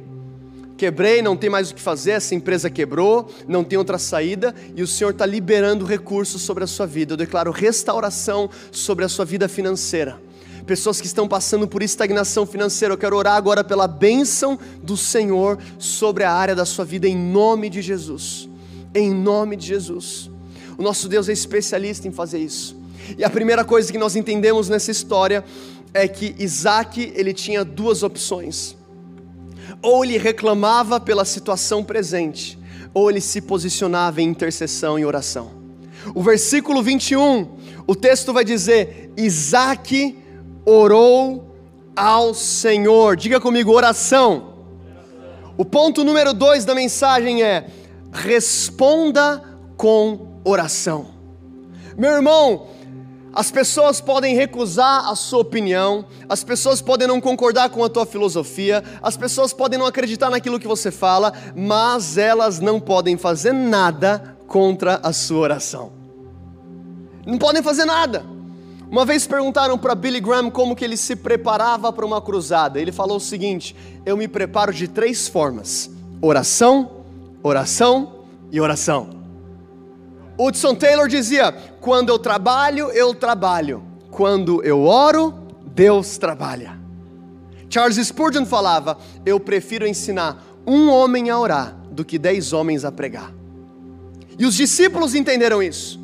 Quebrei, 0.77 1.23
não 1.23 1.37
tem 1.37 1.51
mais 1.51 1.71
o 1.71 1.75
que 1.75 1.81
fazer, 1.81 2.13
essa 2.13 2.37
empresa 2.37 2.71
quebrou, 2.71 3.29
não 3.49 3.65
tem 3.65 3.77
outra 3.77 3.99
saída, 3.99 4.55
e 4.77 4.83
o 4.83 4.87
Senhor 4.87 5.11
está 5.11 5.27
liberando 5.27 5.85
recursos 5.85 6.43
sobre 6.43 6.63
a 6.63 6.69
sua 6.69 6.87
vida. 6.87 7.13
Eu 7.13 7.17
declaro 7.17 7.51
restauração 7.51 8.49
sobre 8.71 9.05
a 9.05 9.09
sua 9.09 9.25
vida 9.25 9.49
financeira 9.49 10.21
pessoas 10.69 11.01
que 11.01 11.07
estão 11.07 11.27
passando 11.27 11.67
por 11.67 11.83
estagnação 11.83 12.45
financeira. 12.45 12.93
Eu 12.93 12.99
quero 12.99 13.17
orar 13.17 13.37
agora 13.37 13.65
pela 13.65 13.89
bênção 13.89 14.59
do 14.83 14.99
Senhor 14.99 15.59
sobre 15.79 16.25
a 16.25 16.33
área 16.33 16.55
da 16.55 16.67
sua 16.67 16.85
vida, 16.85 17.09
em 17.09 17.17
nome 17.17 17.71
de 17.71 17.81
Jesus. 17.81 18.47
Em 18.95 19.11
nome 19.11 19.57
de 19.57 19.67
Jesus. 19.67 20.31
O 20.77 20.83
nosso 20.83 21.09
Deus 21.09 21.27
é 21.31 21.33
especialista 21.33 22.07
em 22.07 22.13
fazer 22.13 22.39
isso. 22.39 22.77
E 23.17 23.25
a 23.25 23.31
primeira 23.31 23.65
coisa 23.65 23.91
que 23.91 23.97
nós 23.97 24.15
entendemos 24.15 24.69
nessa 24.69 24.91
história 24.91 25.43
é 25.95 26.07
que 26.07 26.37
Isaac 26.39 27.15
ele 27.17 27.33
tinha 27.33 27.65
duas 27.65 28.03
opções. 28.03 28.77
Ou 29.81 30.05
ele 30.05 30.19
reclamava 30.19 31.01
pela 31.01 31.25
situação 31.25 31.83
presente, 31.83 32.59
ou 32.93 33.11
ele 33.11 33.23
se 33.23 33.41
posicionava 33.41 34.21
em 34.21 34.29
intercessão 34.29 34.99
e 34.99 35.05
oração. 35.07 35.51
O 36.15 36.23
versículo 36.23 36.83
21, 36.83 37.49
o 37.87 37.95
texto 37.95 38.35
vai 38.35 38.45
dizer: 38.45 39.11
Isaac 39.17 40.28
orou 40.69 41.55
ao 41.97 42.35
Senhor. 42.35 43.17
Diga 43.17 43.41
comigo, 43.41 43.73
oração. 43.73 44.55
O 45.57 45.65
ponto 45.65 46.05
número 46.05 46.33
dois 46.35 46.65
da 46.65 46.75
mensagem 46.75 47.43
é: 47.43 47.67
responda 48.13 49.43
com 49.77 50.41
oração. 50.45 51.07
Meu 51.97 52.13
irmão, 52.13 52.69
as 53.33 53.51
pessoas 53.51 54.01
podem 54.01 54.35
recusar 54.35 55.09
a 55.09 55.17
sua 55.17 55.41
opinião, 55.41 56.05
as 56.29 56.45
pessoas 56.45 56.81
podem 56.81 57.09
não 57.09 57.21
concordar 57.21 57.71
com 57.71 57.83
a 57.83 57.89
tua 57.89 58.07
filosofia, 58.07 58.85
as 59.03 59.17
pessoas 59.17 59.53
podem 59.53 59.79
não 59.79 59.87
acreditar 59.87 60.31
naquilo 60.31 60.61
que 60.61 60.69
você 60.69 60.91
fala, 60.91 61.33
mas 61.57 62.17
elas 62.19 62.61
não 62.61 62.79
podem 62.79 63.17
fazer 63.17 63.53
nada 63.53 64.37
contra 64.47 65.01
a 65.03 65.13
sua 65.13 65.41
oração. 65.41 65.93
Não 67.27 67.37
podem 67.37 67.63
fazer 67.63 67.85
nada. 67.85 68.38
Uma 68.91 69.05
vez 69.05 69.27
perguntaram 69.27 69.77
para 69.77 69.95
Billy 69.95 70.21
Graham 70.21 70.51
como 70.51 70.75
que 70.75 70.85
ele 70.85 70.97
se 70.97 71.15
preparava 71.15 71.93
para 71.93 72.07
uma 72.07 72.23
cruzada. 72.23 72.81
Ele 72.81 72.91
falou 72.91 73.19
o 73.19 73.21
seguinte: 73.21 73.77
"Eu 74.07 74.17
me 74.17 74.27
preparo 74.27 74.73
de 74.73 74.89
três 74.89 75.29
formas: 75.29 75.91
oração, 76.23 77.05
oração 77.43 78.25
e 78.51 78.61
oração." 78.61 79.11
Hudson 80.39 80.75
Taylor 80.75 81.09
dizia: 81.09 81.53
Quando 81.81 82.09
eu 82.09 82.19
trabalho, 82.19 82.91
eu 82.93 83.15
trabalho. 83.15 83.83
Quando 84.11 84.63
eu 84.63 84.85
oro, 84.85 85.35
Deus 85.75 86.17
trabalha. 86.17 86.79
Charles 87.69 87.99
Spurgeon 88.07 88.47
falava: 88.47 88.97
Eu 89.27 89.39
prefiro 89.39 89.87
ensinar 89.87 90.43
um 90.67 90.89
homem 90.89 91.29
a 91.29 91.39
orar 91.39 91.77
do 91.91 92.05
que 92.05 92.19
dez 92.19 92.53
homens 92.53 92.85
a 92.85 92.93
pregar. 92.93 93.33
E 94.39 94.47
os 94.47 94.55
discípulos 94.55 95.15
entenderam 95.15 95.63
isso. 95.63 95.98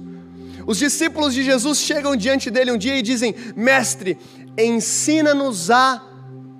Os 0.66 0.78
discípulos 0.78 1.34
de 1.34 1.44
Jesus 1.44 1.78
chegam 1.78 2.16
diante 2.16 2.50
dele 2.50 2.72
um 2.72 2.78
dia 2.78 2.96
e 2.96 3.02
dizem: 3.02 3.34
Mestre, 3.56 4.18
ensina-nos 4.58 5.70
a 5.70 6.02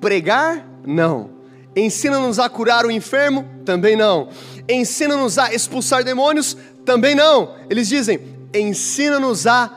pregar? 0.00 0.66
Não. 0.86 1.30
Ensina-nos 1.76 2.38
a 2.38 2.48
curar 2.48 2.86
o 2.86 2.90
enfermo? 2.90 3.44
Também 3.64 3.96
não. 3.96 4.28
Ensina-nos 4.68 5.38
a 5.38 5.52
expulsar 5.52 6.04
demônios? 6.04 6.56
Também 6.84 7.14
não. 7.14 7.54
Eles 7.68 7.88
dizem: 7.88 8.20
ensina-nos 8.54 9.46
a 9.46 9.70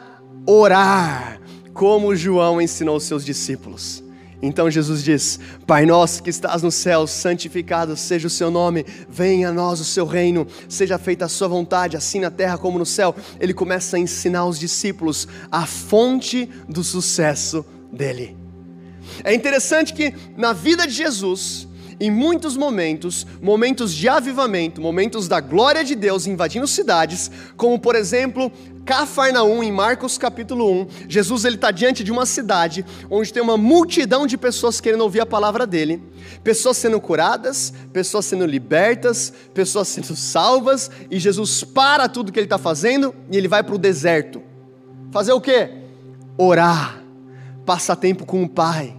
orar, 0.46 1.42
como 1.74 2.16
João 2.16 2.62
ensinou 2.62 3.00
seus 3.00 3.26
discípulos. 3.26 4.04
Então 4.42 4.70
Jesus 4.70 5.04
diz: 5.04 5.40
Pai 5.66 5.86
nosso 5.86 6.22
que 6.22 6.30
estás 6.30 6.62
no 6.62 6.72
céu, 6.72 7.08
santificado 7.08 7.96
seja 7.96 8.28
o 8.28 8.30
seu 8.30 8.52
nome, 8.52 8.86
venha 9.10 9.50
a 9.50 9.54
nós 9.54 9.80
o 9.80 9.86
seu 9.86 10.06
reino, 10.06 10.48
seja 10.70 10.98
feita 10.98 11.26
a 11.26 11.30
sua 11.30 11.48
vontade, 11.48 11.98
assim 11.98 12.20
na 12.20 12.30
terra 12.30 12.58
como 12.58 12.78
no 12.78 12.86
céu. 12.86 13.16
Ele 13.40 13.54
começa 13.54 13.98
a 13.98 14.00
ensinar 14.00 14.46
os 14.46 14.60
discípulos 14.60 15.28
a 15.52 15.66
fonte 15.66 16.50
do 16.70 16.84
sucesso 16.84 17.66
dele. 17.92 18.38
É 19.24 19.34
interessante 19.34 19.94
que 19.94 20.14
na 20.36 20.54
vida 20.54 20.86
de 20.86 20.94
Jesus, 20.94 21.68
em 22.00 22.12
muitos 22.12 22.56
momentos, 22.56 23.26
momentos 23.42 23.92
de 23.94 24.08
avivamento, 24.08 24.80
momentos 24.80 25.28
da 25.28 25.40
glória 25.40 25.84
de 25.84 25.96
Deus 25.96 26.28
invadindo 26.28 26.68
cidades, 26.68 27.32
como 27.56 27.80
por 27.80 27.96
exemplo, 27.96 28.52
Cafarnaum, 28.88 29.62
em 29.62 29.70
Marcos 29.70 30.18
capítulo 30.18 30.72
1, 30.84 30.88
Jesus 31.10 31.44
ele 31.44 31.56
está 31.56 31.72
diante 31.72 32.06
de 32.06 32.12
uma 32.12 32.26
cidade 32.26 32.86
onde 33.12 33.34
tem 33.34 33.44
uma 33.44 33.58
multidão 33.58 34.26
de 34.26 34.38
pessoas 34.38 34.80
querendo 34.80 35.02
ouvir 35.02 35.20
a 35.20 35.26
palavra 35.26 35.68
dele, 35.68 36.02
pessoas 36.42 36.78
sendo 36.78 37.00
curadas, 37.02 37.74
pessoas 37.92 38.26
sendo 38.26 38.46
libertas, 38.46 39.34
pessoas 39.54 39.90
sendo 39.90 40.16
salvas, 40.16 40.90
e 41.12 41.20
Jesus 41.20 41.66
para 41.66 42.08
tudo 42.08 42.32
que 42.32 42.40
ele 42.40 42.46
está 42.46 42.58
fazendo 42.58 43.14
e 43.30 43.36
ele 43.36 43.50
vai 43.50 43.62
para 43.62 43.76
o 43.76 43.78
deserto. 43.78 44.42
Fazer 45.12 45.34
o 45.34 45.42
quê? 45.42 45.70
Orar, 46.38 47.04
passar 47.66 47.98
tempo 47.98 48.26
com 48.26 48.42
o 48.42 48.48
Pai 48.48 48.96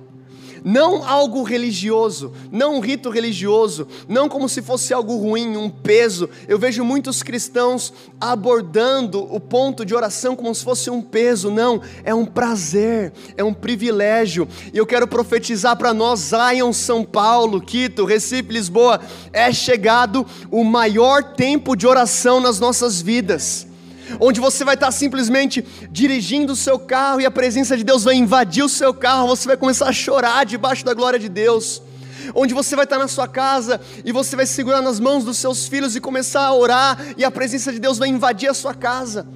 não 0.64 1.04
algo 1.04 1.42
religioso, 1.42 2.32
não 2.50 2.76
um 2.76 2.80
rito 2.80 3.10
religioso, 3.10 3.86
não 4.08 4.28
como 4.28 4.48
se 4.48 4.62
fosse 4.62 4.92
algo 4.92 5.16
ruim, 5.16 5.56
um 5.56 5.70
peso. 5.70 6.28
Eu 6.46 6.58
vejo 6.58 6.84
muitos 6.84 7.22
cristãos 7.22 7.92
abordando 8.20 9.22
o 9.32 9.38
ponto 9.38 9.84
de 9.84 9.94
oração 9.94 10.34
como 10.34 10.54
se 10.54 10.64
fosse 10.64 10.90
um 10.90 11.00
peso. 11.00 11.50
Não, 11.50 11.80
é 12.04 12.14
um 12.14 12.24
prazer, 12.24 13.12
é 13.36 13.44
um 13.44 13.54
privilégio. 13.54 14.48
E 14.72 14.78
eu 14.78 14.86
quero 14.86 15.06
profetizar 15.06 15.76
para 15.76 15.94
nós, 15.94 16.30
Zion, 16.30 16.72
São 16.72 17.04
Paulo, 17.04 17.60
Quito, 17.60 18.04
Recife, 18.04 18.52
Lisboa, 18.52 19.00
é 19.32 19.52
chegado 19.52 20.26
o 20.50 20.64
maior 20.64 21.22
tempo 21.34 21.76
de 21.76 21.86
oração 21.86 22.40
nas 22.40 22.58
nossas 22.58 23.00
vidas 23.00 23.67
onde 24.20 24.40
você 24.40 24.64
vai 24.64 24.74
estar 24.74 24.90
simplesmente 24.90 25.64
dirigindo 25.90 26.52
o 26.52 26.56
seu 26.56 26.78
carro 26.78 27.20
e 27.20 27.26
a 27.26 27.30
presença 27.30 27.76
de 27.76 27.84
Deus 27.84 28.04
vai 28.04 28.14
invadir 28.14 28.64
o 28.64 28.68
seu 28.68 28.94
carro, 28.94 29.28
você 29.28 29.46
vai 29.46 29.56
começar 29.56 29.88
a 29.88 29.92
chorar 29.92 30.44
debaixo 30.44 30.84
da 30.84 30.94
glória 30.94 31.18
de 31.18 31.28
Deus. 31.28 31.82
Onde 32.34 32.52
você 32.52 32.74
vai 32.74 32.84
estar 32.84 32.98
na 32.98 33.08
sua 33.08 33.28
casa 33.28 33.80
e 34.04 34.12
você 34.12 34.36
vai 34.36 34.46
segurar 34.46 34.82
nas 34.82 35.00
mãos 35.00 35.24
dos 35.24 35.38
seus 35.38 35.66
filhos 35.66 35.96
e 35.96 36.00
começar 36.00 36.42
a 36.42 36.54
orar, 36.54 36.98
e 37.16 37.24
a 37.24 37.30
presença 37.30 37.72
de 37.72 37.78
Deus 37.78 37.98
vai 37.98 38.08
invadir 38.08 38.48
a 38.48 38.54
sua 38.54 38.74
casa. 38.74 39.26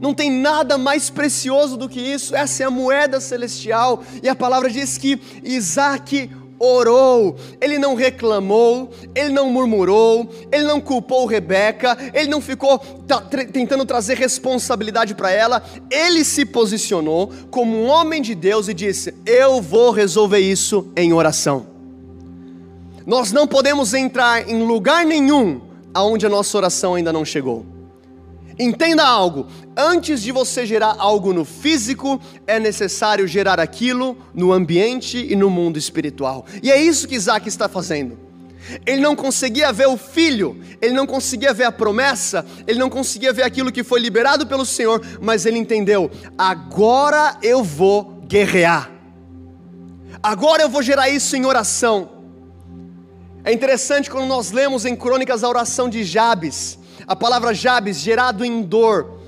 Não 0.00 0.14
tem 0.14 0.30
nada 0.30 0.78
mais 0.78 1.10
precioso 1.10 1.76
do 1.76 1.88
que 1.88 2.00
isso, 2.00 2.34
essa 2.34 2.62
é 2.62 2.66
a 2.66 2.70
moeda 2.70 3.20
celestial, 3.20 4.02
e 4.22 4.28
a 4.28 4.34
palavra 4.34 4.70
diz 4.70 4.96
que 4.96 5.20
Isaac 5.44 6.30
orou, 6.60 7.36
ele 7.58 7.78
não 7.78 7.94
reclamou, 7.94 8.90
ele 9.14 9.30
não 9.30 9.50
murmurou, 9.50 10.28
ele 10.52 10.64
não 10.64 10.78
culpou 10.78 11.24
Rebeca, 11.24 11.96
ele 12.12 12.28
não 12.28 12.42
ficou 12.42 12.78
tentando 13.50 13.86
trazer 13.86 14.18
responsabilidade 14.18 15.14
para 15.14 15.30
ela, 15.30 15.64
ele 15.90 16.22
se 16.22 16.44
posicionou 16.44 17.32
como 17.50 17.74
um 17.74 17.86
homem 17.86 18.20
de 18.20 18.34
Deus 18.34 18.68
e 18.68 18.74
disse: 18.74 19.14
Eu 19.24 19.62
vou 19.62 19.90
resolver 19.90 20.40
isso 20.40 20.86
em 20.94 21.14
oração. 21.14 21.66
Nós 23.06 23.32
não 23.32 23.46
podemos 23.46 23.94
entrar 23.94 24.46
em 24.48 24.62
lugar 24.62 25.06
nenhum 25.06 25.62
aonde 25.94 26.26
a 26.26 26.28
nossa 26.28 26.56
oração 26.58 26.94
ainda 26.94 27.12
não 27.12 27.24
chegou. 27.24 27.79
Entenda 28.60 29.02
algo: 29.02 29.46
antes 29.74 30.20
de 30.22 30.30
você 30.30 30.66
gerar 30.66 30.96
algo 30.98 31.32
no 31.32 31.46
físico, 31.46 32.20
é 32.46 32.60
necessário 32.60 33.26
gerar 33.26 33.58
aquilo 33.58 34.18
no 34.34 34.52
ambiente 34.52 35.16
e 35.16 35.34
no 35.34 35.48
mundo 35.48 35.78
espiritual. 35.78 36.44
E 36.62 36.70
é 36.70 36.80
isso 36.80 37.08
que 37.08 37.14
Isaac 37.14 37.48
está 37.48 37.70
fazendo. 37.70 38.18
Ele 38.84 39.00
não 39.00 39.16
conseguia 39.16 39.72
ver 39.72 39.88
o 39.88 39.96
filho, 39.96 40.60
ele 40.82 40.92
não 40.92 41.06
conseguia 41.06 41.54
ver 41.54 41.64
a 41.64 41.72
promessa, 41.72 42.44
ele 42.66 42.78
não 42.78 42.90
conseguia 42.90 43.32
ver 43.32 43.44
aquilo 43.44 43.72
que 43.72 43.82
foi 43.82 43.98
liberado 43.98 44.46
pelo 44.46 44.66
Senhor, 44.66 45.00
mas 45.22 45.46
ele 45.46 45.58
entendeu: 45.58 46.10
agora 46.36 47.38
eu 47.42 47.64
vou 47.64 48.20
guerrear, 48.28 48.90
agora 50.22 50.62
eu 50.62 50.68
vou 50.68 50.82
gerar 50.82 51.08
isso 51.08 51.34
em 51.34 51.46
oração. 51.46 52.10
É 53.42 53.50
interessante 53.54 54.10
quando 54.10 54.26
nós 54.26 54.50
lemos 54.50 54.84
em 54.84 54.94
Crônicas 54.94 55.42
a 55.42 55.48
oração 55.48 55.88
de 55.88 56.04
Jabes, 56.04 56.78
a 57.06 57.16
palavra 57.16 57.54
Jabes, 57.54 57.98
gerado 57.98 58.44
em 58.44 58.62
dor. 58.62 59.20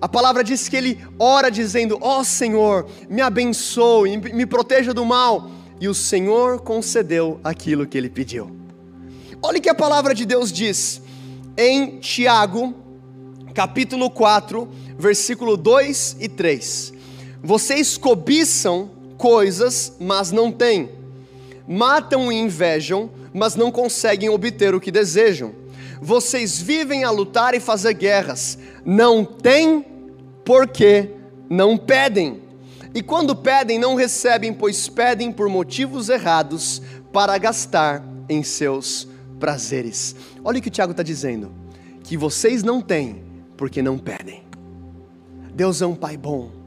A 0.00 0.08
palavra 0.08 0.44
diz 0.44 0.68
que 0.68 0.76
ele 0.76 0.98
ora 1.18 1.50
dizendo: 1.50 1.98
Ó 2.00 2.20
oh, 2.20 2.24
Senhor, 2.24 2.86
me 3.08 3.20
abençoe, 3.20 4.16
me 4.16 4.46
proteja 4.46 4.94
do 4.94 5.04
mal. 5.04 5.50
E 5.80 5.88
o 5.88 5.94
Senhor 5.94 6.60
concedeu 6.60 7.40
aquilo 7.42 7.86
que 7.86 7.96
ele 7.96 8.08
pediu. 8.08 8.50
Olha 9.40 9.58
o 9.58 9.62
que 9.62 9.68
a 9.68 9.74
palavra 9.74 10.14
de 10.14 10.24
Deus 10.24 10.50
diz 10.52 11.00
em 11.56 11.98
Tiago, 11.98 12.74
capítulo 13.54 14.10
4, 14.10 14.68
versículo 14.98 15.56
2 15.56 16.16
e 16.20 16.28
3. 16.28 16.92
Vocês 17.42 17.96
cobiçam 17.96 18.90
coisas, 19.16 19.92
mas 20.00 20.32
não 20.32 20.50
têm. 20.50 20.90
Matam 21.66 22.32
e 22.32 22.36
invejam, 22.36 23.10
mas 23.32 23.54
não 23.54 23.70
conseguem 23.70 24.28
obter 24.28 24.74
o 24.74 24.80
que 24.80 24.90
desejam 24.90 25.67
vocês 26.00 26.60
vivem 26.60 27.04
a 27.04 27.10
lutar 27.10 27.54
e 27.54 27.60
fazer 27.60 27.94
guerras, 27.94 28.58
não 28.84 29.24
têm 29.24 29.84
porque 30.44 31.10
não 31.48 31.76
pedem. 31.76 32.42
E 32.94 33.02
quando 33.02 33.36
pedem, 33.36 33.78
não 33.78 33.94
recebem, 33.94 34.52
pois 34.52 34.88
pedem 34.88 35.30
por 35.30 35.48
motivos 35.48 36.08
errados 36.08 36.80
para 37.12 37.36
gastar 37.38 38.02
em 38.28 38.42
seus 38.42 39.06
prazeres. 39.38 40.16
Olha 40.42 40.58
o 40.58 40.62
que 40.62 40.68
o 40.68 40.70
Tiago 40.70 40.92
está 40.92 41.02
dizendo: 41.02 41.52
que 42.02 42.16
vocês 42.16 42.62
não 42.62 42.80
têm 42.80 43.22
porque 43.56 43.82
não 43.82 43.98
pedem. 43.98 44.42
Deus 45.54 45.82
é 45.82 45.86
um 45.86 45.94
Pai 45.94 46.16
bom. 46.16 46.58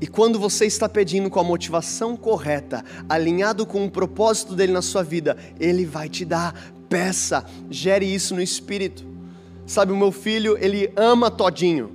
E 0.00 0.06
quando 0.06 0.38
você 0.38 0.66
está 0.66 0.88
pedindo 0.88 1.30
com 1.30 1.38
a 1.38 1.44
motivação 1.44 2.16
correta, 2.16 2.84
alinhado 3.08 3.64
com 3.64 3.84
o 3.84 3.90
propósito 3.90 4.54
dele 4.54 4.72
na 4.72 4.82
sua 4.82 5.02
vida, 5.02 5.36
ele 5.58 5.84
vai 5.84 6.08
te 6.08 6.24
dar. 6.24 6.54
Peça, 6.88 7.44
gere 7.70 8.06
isso 8.06 8.34
no 8.34 8.42
espírito. 8.42 9.04
Sabe, 9.66 9.92
o 9.92 9.96
meu 9.96 10.12
filho, 10.12 10.56
ele 10.60 10.92
ama 10.96 11.30
todinho. 11.30 11.90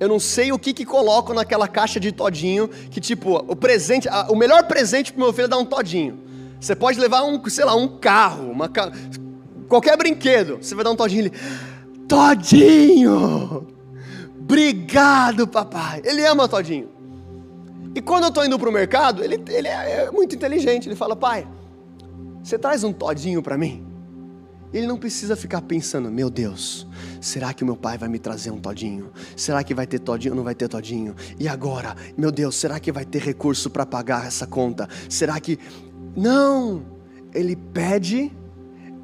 Eu 0.00 0.08
não 0.08 0.18
sei 0.18 0.52
o 0.52 0.58
que 0.58 0.72
que 0.72 0.84
coloco 0.84 1.32
naquela 1.32 1.68
caixa 1.68 2.00
de 2.00 2.10
todinho, 2.10 2.68
que 2.68 3.00
tipo, 3.00 3.36
o 3.36 3.54
presente, 3.54 4.08
o 4.28 4.34
melhor 4.34 4.64
presente 4.64 5.12
pro 5.12 5.22
meu 5.22 5.32
filho 5.32 5.44
é 5.44 5.48
dar 5.48 5.58
um 5.58 5.64
todinho. 5.64 6.18
Você 6.60 6.74
pode 6.74 6.98
levar 6.98 7.22
um, 7.24 7.42
sei 7.48 7.64
lá, 7.64 7.74
um 7.74 7.98
carro, 7.98 8.50
uma 8.50 8.70
qualquer 9.68 9.96
brinquedo, 9.96 10.58
você 10.60 10.74
vai 10.74 10.84
dar 10.84 10.90
um 10.90 10.96
todinho 10.96 11.26
ele, 11.26 11.32
todinho! 12.08 13.68
Obrigado, 14.40 15.46
papai. 15.46 16.02
Ele 16.04 16.24
ama 16.26 16.46
todinho. 16.46 16.88
E 17.94 18.00
quando 18.02 18.24
eu 18.24 18.28
estou 18.28 18.44
indo 18.44 18.58
para 18.58 18.68
o 18.68 18.72
mercado, 18.72 19.24
ele, 19.24 19.42
ele 19.48 19.68
é, 19.68 20.04
é 20.04 20.10
muito 20.10 20.34
inteligente. 20.34 20.88
Ele 20.88 20.96
fala, 20.96 21.16
pai, 21.16 21.48
você 22.42 22.58
traz 22.58 22.84
um 22.84 22.92
todinho 22.92 23.42
para 23.42 23.56
mim? 23.56 23.93
Ele 24.74 24.88
não 24.88 24.98
precisa 24.98 25.36
ficar 25.36 25.62
pensando, 25.62 26.10
meu 26.10 26.28
Deus, 26.28 26.84
será 27.20 27.54
que 27.54 27.62
o 27.62 27.66
meu 27.66 27.76
pai 27.76 27.96
vai 27.96 28.08
me 28.08 28.18
trazer 28.18 28.50
um 28.50 28.58
todinho? 28.58 29.12
Será 29.36 29.62
que 29.62 29.72
vai 29.72 29.86
ter 29.86 30.00
todinho 30.00 30.32
ou 30.32 30.36
não 30.36 30.42
vai 30.42 30.54
ter 30.54 30.66
todinho? 30.66 31.14
E 31.38 31.46
agora, 31.46 31.96
meu 32.18 32.32
Deus, 32.32 32.56
será 32.56 32.80
que 32.80 32.90
vai 32.90 33.04
ter 33.04 33.22
recurso 33.22 33.70
para 33.70 33.86
pagar 33.86 34.26
essa 34.26 34.48
conta? 34.48 34.88
Será 35.08 35.38
que. 35.38 35.60
Não! 36.16 36.84
Ele 37.32 37.54
pede, 37.54 38.32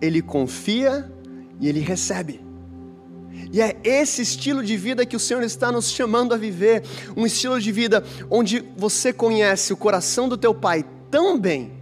ele 0.02 0.20
confia 0.20 1.08
e 1.60 1.68
ele 1.68 1.78
recebe. 1.78 2.44
E 3.52 3.60
é 3.60 3.76
esse 3.84 4.22
estilo 4.22 4.64
de 4.64 4.76
vida 4.76 5.06
que 5.06 5.14
o 5.14 5.20
Senhor 5.20 5.44
está 5.44 5.70
nos 5.70 5.88
chamando 5.88 6.34
a 6.34 6.36
viver, 6.36 6.82
um 7.16 7.24
estilo 7.24 7.60
de 7.60 7.70
vida 7.70 8.04
onde 8.28 8.64
você 8.76 9.12
conhece 9.12 9.72
o 9.72 9.76
coração 9.76 10.28
do 10.28 10.36
teu 10.36 10.52
pai 10.52 10.84
tão 11.10 11.38
bem, 11.38 11.79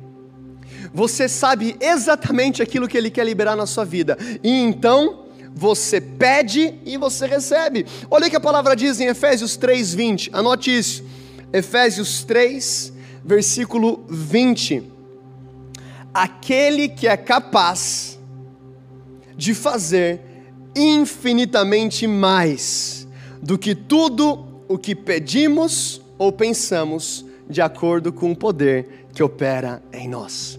você 0.92 1.28
sabe 1.28 1.76
exatamente 1.80 2.62
aquilo 2.62 2.88
que 2.88 2.96
ele 2.96 3.10
quer 3.10 3.24
liberar 3.24 3.56
na 3.56 3.66
sua 3.66 3.84
vida, 3.84 4.16
e 4.42 4.50
então 4.50 5.26
você 5.54 6.00
pede 6.00 6.74
e 6.84 6.96
você 6.96 7.26
recebe. 7.26 7.86
Olha 8.10 8.26
o 8.26 8.30
que 8.30 8.36
a 8.36 8.40
palavra 8.40 8.76
diz 8.76 9.00
em 9.00 9.06
Efésios 9.06 9.56
3:20. 9.56 10.30
Anote 10.32 10.76
isso. 10.76 11.04
Efésios 11.52 12.22
3, 12.24 12.92
versículo 13.24 14.04
20. 14.08 14.84
Aquele 16.12 16.88
que 16.88 17.06
é 17.06 17.16
capaz 17.16 18.18
de 19.36 19.54
fazer 19.54 20.20
infinitamente 20.76 22.06
mais 22.06 23.06
do 23.42 23.58
que 23.58 23.74
tudo 23.74 24.44
o 24.68 24.76
que 24.76 24.94
pedimos 24.94 26.00
ou 26.18 26.32
pensamos, 26.32 27.24
de 27.48 27.62
acordo 27.62 28.12
com 28.12 28.32
o 28.32 28.36
poder 28.36 29.06
que 29.14 29.22
opera 29.22 29.82
em 29.92 30.08
nós. 30.08 30.58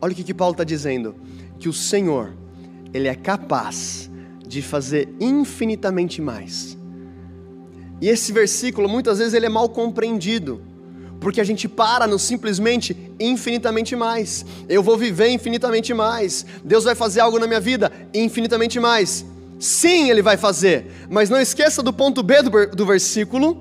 Olha 0.00 0.12
o 0.12 0.14
que, 0.14 0.24
que 0.24 0.34
Paulo 0.34 0.52
está 0.52 0.64
dizendo: 0.64 1.14
que 1.58 1.68
o 1.68 1.72
Senhor, 1.72 2.32
Ele 2.92 3.08
é 3.08 3.14
capaz 3.14 4.10
de 4.46 4.62
fazer 4.62 5.08
infinitamente 5.20 6.22
mais. 6.22 6.76
E 8.00 8.08
esse 8.08 8.32
versículo, 8.32 8.88
muitas 8.88 9.18
vezes, 9.18 9.34
ele 9.34 9.46
é 9.46 9.48
mal 9.48 9.68
compreendido 9.68 10.62
porque 11.20 11.40
a 11.40 11.44
gente 11.44 11.68
para 11.68 12.06
no 12.06 12.18
simplesmente 12.18 12.96
infinitamente 13.18 13.96
mais. 13.96 14.44
Eu 14.68 14.82
vou 14.82 14.96
viver 14.96 15.28
infinitamente 15.30 15.92
mais. 15.92 16.46
Deus 16.64 16.84
vai 16.84 16.94
fazer 16.94 17.20
algo 17.20 17.38
na 17.38 17.46
minha 17.46 17.60
vida 17.60 17.90
infinitamente 18.14 18.78
mais. 18.78 19.24
Sim, 19.58 20.10
ele 20.10 20.22
vai 20.22 20.36
fazer, 20.36 20.86
mas 21.10 21.28
não 21.28 21.40
esqueça 21.40 21.82
do 21.82 21.92
ponto 21.92 22.22
B 22.22 22.42
do, 22.42 22.50
do 22.68 22.86
versículo, 22.86 23.60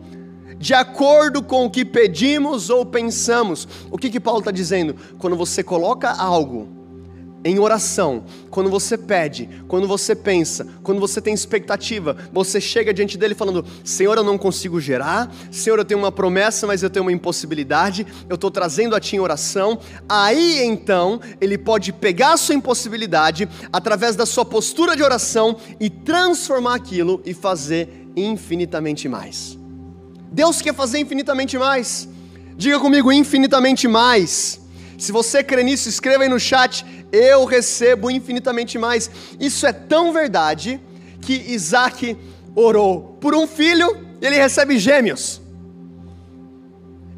de 0.59 0.73
acordo 0.73 1.41
com 1.43 1.65
o 1.65 1.69
que 1.69 1.85
pedimos 1.85 2.69
ou 2.69 2.85
pensamos. 2.85 3.67
O 3.91 3.97
que, 3.97 4.09
que 4.09 4.19
Paulo 4.19 4.39
está 4.39 4.51
dizendo? 4.51 4.95
Quando 5.17 5.35
você 5.35 5.63
coloca 5.63 6.09
algo 6.09 6.77
em 7.45 7.59
oração, 7.59 8.25
quando 8.49 8.69
você 8.69 8.97
pede, 8.97 9.47
quando 9.67 9.87
você 9.87 10.15
pensa, 10.15 10.67
quando 10.83 10.99
você 10.99 11.21
tem 11.21 11.33
expectativa, 11.33 12.17
você 12.33 12.59
chega 12.59 12.93
diante 12.93 13.17
dele 13.17 13.35
falando: 13.35 13.63
Senhor, 13.83 14.17
eu 14.17 14.23
não 14.23 14.37
consigo 14.37 14.81
gerar, 14.81 15.31
Senhor, 15.51 15.77
eu 15.79 15.85
tenho 15.85 15.99
uma 15.99 16.11
promessa, 16.11 16.65
mas 16.67 16.83
eu 16.83 16.89
tenho 16.89 17.05
uma 17.05 17.11
impossibilidade, 17.11 18.05
eu 18.27 18.35
estou 18.35 18.51
trazendo 18.51 18.95
a 18.95 18.99
Ti 18.99 19.15
em 19.15 19.19
oração. 19.19 19.79
Aí 20.09 20.63
então, 20.63 21.21
ele 21.39 21.57
pode 21.57 21.93
pegar 21.93 22.33
a 22.33 22.37
sua 22.37 22.55
impossibilidade, 22.55 23.47
através 23.71 24.15
da 24.15 24.25
sua 24.25 24.43
postura 24.43 24.95
de 24.95 25.03
oração, 25.03 25.55
e 25.79 25.89
transformar 25.89 26.75
aquilo 26.75 27.21
e 27.23 27.33
fazer 27.33 28.07
infinitamente 28.15 29.07
mais. 29.07 29.57
Deus 30.31 30.61
quer 30.61 30.73
fazer 30.73 30.99
infinitamente 30.99 31.57
mais. 31.57 32.07
Diga 32.55 32.79
comigo, 32.79 33.11
infinitamente 33.11 33.87
mais. 33.87 34.59
Se 34.97 35.11
você 35.11 35.43
crê 35.43 35.63
nisso, 35.63 35.87
escreva 35.89 36.23
aí 36.23 36.29
no 36.29 36.39
chat 36.39 36.85
eu 37.11 37.45
recebo 37.45 38.11
infinitamente 38.11 38.77
mais. 38.77 39.09
Isso 39.39 39.65
é 39.65 39.73
tão 39.73 40.11
verdade 40.11 40.79
que 41.21 41.33
Isaac 41.33 42.17
orou 42.55 43.17
por 43.19 43.35
um 43.35 43.47
filho 43.47 44.05
e 44.21 44.25
ele 44.25 44.35
recebe 44.35 44.77
gêmeos. 44.77 45.41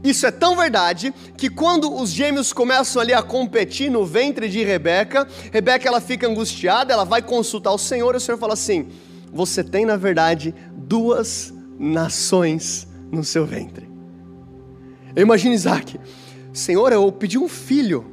Isso 0.04 0.26
é 0.26 0.32
tão 0.32 0.56
verdade 0.56 1.13
que 1.36 1.50
quando 1.50 1.93
os 1.93 2.10
gêmeos 2.10 2.54
começam 2.54 3.02
ali 3.02 3.13
a 3.13 3.22
competir 3.22 3.91
no 3.91 4.06
ventre 4.06 4.48
de 4.48 4.63
Rebeca, 4.63 5.28
Rebeca 5.52 5.88
ela 5.88 6.00
fica 6.00 6.26
angustiada, 6.26 6.93
ela 6.93 7.04
vai 7.04 7.22
consultar 7.22 7.72
o 7.72 7.78
Senhor 7.78 8.13
e 8.13 8.17
o 8.17 8.22
Senhor 8.22 8.38
fala 8.38 8.54
assim: 8.54 8.88
Você 9.34 9.62
tem 9.62 9.86
na 9.86 9.98
verdade 9.98 10.56
duas 10.74 11.54
nações 11.78 12.88
no 13.12 13.24
seu 13.24 13.45
ventre. 13.45 13.89
Eu 15.15 15.24
imagino 15.24 15.54
Isaac, 15.54 16.00
Senhor, 16.54 16.91
eu 16.91 17.12
pedi 17.12 17.38
um 17.38 17.48
filho. 17.48 18.06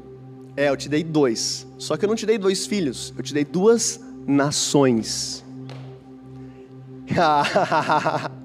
É, 0.56 0.68
eu 0.70 0.76
te 0.76 0.88
dei 0.88 1.04
dois. 1.04 1.66
Só 1.78 1.96
que 1.96 2.04
eu 2.04 2.08
não 2.08 2.16
te 2.16 2.24
dei 2.24 2.38
dois 2.38 2.66
filhos, 2.66 3.12
eu 3.16 3.22
te 3.22 3.34
dei 3.34 3.44
duas 3.44 4.00
nações. 4.26 5.44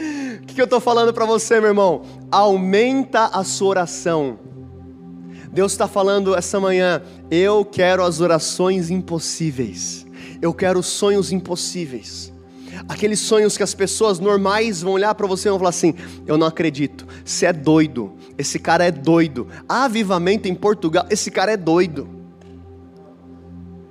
O 0.00 0.46
que, 0.46 0.54
que 0.54 0.60
eu 0.60 0.64
estou 0.64 0.80
falando 0.80 1.12
para 1.12 1.26
você, 1.26 1.60
meu 1.60 1.68
irmão? 1.68 2.02
Aumenta 2.30 3.26
a 3.26 3.44
sua 3.44 3.68
oração. 3.68 4.38
Deus 5.52 5.72
está 5.72 5.86
falando 5.86 6.34
essa 6.34 6.58
manhã, 6.58 7.02
eu 7.30 7.64
quero 7.64 8.02
as 8.02 8.20
orações 8.20 8.88
impossíveis. 8.88 10.06
Eu 10.40 10.54
quero 10.54 10.82
sonhos 10.82 11.32
impossíveis. 11.32 12.32
Aqueles 12.88 13.20
sonhos 13.20 13.56
que 13.56 13.62
as 13.62 13.74
pessoas 13.74 14.18
normais 14.18 14.82
vão 14.82 14.92
olhar 14.92 15.14
para 15.14 15.26
você 15.26 15.48
e 15.48 15.50
vão 15.50 15.58
falar 15.58 15.70
assim: 15.70 15.94
Eu 16.26 16.36
não 16.36 16.46
acredito, 16.46 17.06
você 17.24 17.46
é 17.46 17.52
doido, 17.52 18.12
esse 18.36 18.58
cara 18.58 18.84
é 18.84 18.90
doido. 18.90 19.48
Avivamento 19.68 20.48
em 20.48 20.54
Portugal, 20.54 21.06
esse 21.10 21.30
cara 21.30 21.52
é 21.52 21.56
doido. 21.56 22.08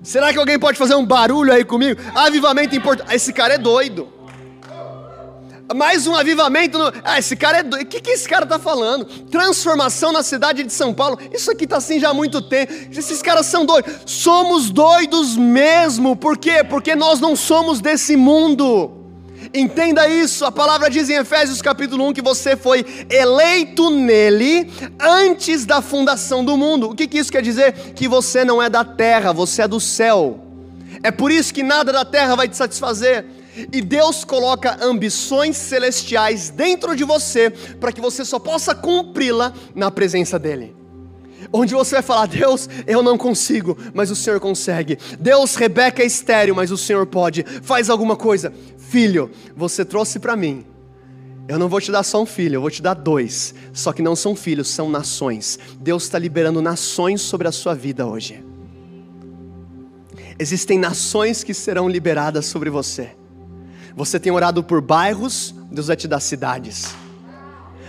Será 0.01 0.31
que 0.31 0.39
alguém 0.39 0.57
pode 0.57 0.77
fazer 0.77 0.95
um 0.95 1.05
barulho 1.05 1.51
aí 1.51 1.65
comigo? 1.65 1.99
Avivamento 2.15 2.75
em 2.75 2.79
Portugal, 2.79 3.13
esse 3.13 3.33
cara 3.33 3.55
é 3.55 3.57
doido. 3.57 4.07
Mais 5.75 6.07
um 6.07 6.15
avivamento. 6.15 6.77
No... 6.77 6.91
Ah, 7.03 7.19
esse 7.19 7.35
cara 7.35 7.59
é 7.59 7.63
doido. 7.63 7.83
O 7.83 7.85
que, 7.85 8.01
que 8.01 8.11
esse 8.11 8.27
cara 8.27 8.43
está 8.43 8.57
falando? 8.57 9.05
Transformação 9.05 10.11
na 10.11 10.23
cidade 10.23 10.63
de 10.63 10.73
São 10.73 10.93
Paulo. 10.93 11.19
Isso 11.31 11.51
aqui 11.51 11.65
está 11.65 11.77
assim 11.77 11.99
já 11.99 12.09
há 12.09 12.13
muito 12.13 12.41
tempo. 12.41 12.73
Esses 12.91 13.21
caras 13.21 13.45
são 13.45 13.65
doidos. 13.65 13.93
Somos 14.05 14.71
doidos 14.71 15.37
mesmo. 15.37 16.15
Por 16.15 16.37
quê? 16.37 16.63
Porque 16.63 16.95
nós 16.95 17.19
não 17.19 17.35
somos 17.35 17.79
desse 17.79 18.15
mundo. 18.15 18.95
Entenda 19.53 20.07
isso, 20.07 20.45
a 20.45 20.51
palavra 20.51 20.89
diz 20.89 21.09
em 21.09 21.15
Efésios 21.15 21.59
capítulo 21.59 22.07
1 22.09 22.13
que 22.13 22.21
você 22.21 22.55
foi 22.55 22.85
eleito 23.09 23.89
nele 23.89 24.69
antes 24.99 25.65
da 25.65 25.81
fundação 25.81 26.45
do 26.45 26.55
mundo. 26.55 26.89
O 26.89 26.95
que, 26.95 27.07
que 27.07 27.17
isso 27.17 27.31
quer 27.31 27.41
dizer? 27.41 27.73
Que 27.95 28.07
você 28.07 28.45
não 28.45 28.61
é 28.61 28.69
da 28.69 28.83
terra, 28.83 29.31
você 29.31 29.63
é 29.63 29.67
do 29.67 29.79
céu. 29.79 30.39
É 31.01 31.09
por 31.09 31.31
isso 31.31 31.53
que 31.53 31.63
nada 31.63 31.91
da 31.91 32.05
terra 32.05 32.35
vai 32.35 32.47
te 32.47 32.57
satisfazer. 32.57 33.25
E 33.71 33.81
Deus 33.81 34.23
coloca 34.23 34.77
ambições 34.83 35.57
celestiais 35.57 36.49
dentro 36.49 36.95
de 36.95 37.03
você 37.03 37.49
para 37.49 37.91
que 37.91 38.01
você 38.01 38.23
só 38.23 38.39
possa 38.39 38.75
cumpri-la 38.75 39.53
na 39.73 39.89
presença 39.89 40.37
dEle 40.37 40.79
onde 41.51 41.73
você 41.73 41.95
vai 41.95 42.03
falar: 42.03 42.27
Deus, 42.27 42.69
eu 42.85 43.01
não 43.01 43.17
consigo, 43.17 43.77
mas 43.93 44.11
o 44.11 44.15
Senhor 44.15 44.39
consegue. 44.39 44.97
Deus, 45.19 45.55
Rebeca 45.55 46.03
é 46.03 46.05
estéreo, 46.05 46.55
mas 46.55 46.71
o 46.71 46.77
Senhor 46.77 47.05
pode. 47.05 47.43
Faz 47.61 47.89
alguma 47.89 48.15
coisa. 48.15 48.53
Filho, 48.77 49.29
você 49.55 49.83
trouxe 49.85 50.19
para 50.19 50.35
mim. 50.35 50.65
Eu 51.47 51.57
não 51.57 51.67
vou 51.67 51.81
te 51.81 51.91
dar 51.91 52.03
só 52.03 52.21
um 52.21 52.27
filho, 52.27 52.57
eu 52.57 52.61
vou 52.61 52.69
te 52.69 52.81
dar 52.81 52.93
dois. 52.93 53.55
Só 53.73 53.91
que 53.91 54.03
não 54.03 54.15
são 54.15 54.35
filhos, 54.35 54.67
são 54.67 54.89
nações. 54.89 55.57
Deus 55.79 56.03
está 56.03 56.19
liberando 56.19 56.61
nações 56.61 57.21
sobre 57.21 57.47
a 57.47 57.51
sua 57.51 57.73
vida 57.73 58.05
hoje. 58.05 58.43
Existem 60.37 60.77
nações 60.77 61.43
que 61.43 61.53
serão 61.53 61.89
liberadas 61.89 62.45
sobre 62.45 62.69
você. 62.69 63.18
Você 63.95 64.19
tem 64.19 64.31
orado 64.31 64.63
por 64.63 64.81
bairros, 64.81 65.53
Deus 65.71 65.87
vai 65.87 65.95
te 65.95 66.07
dar 66.07 66.19
cidades. 66.19 66.95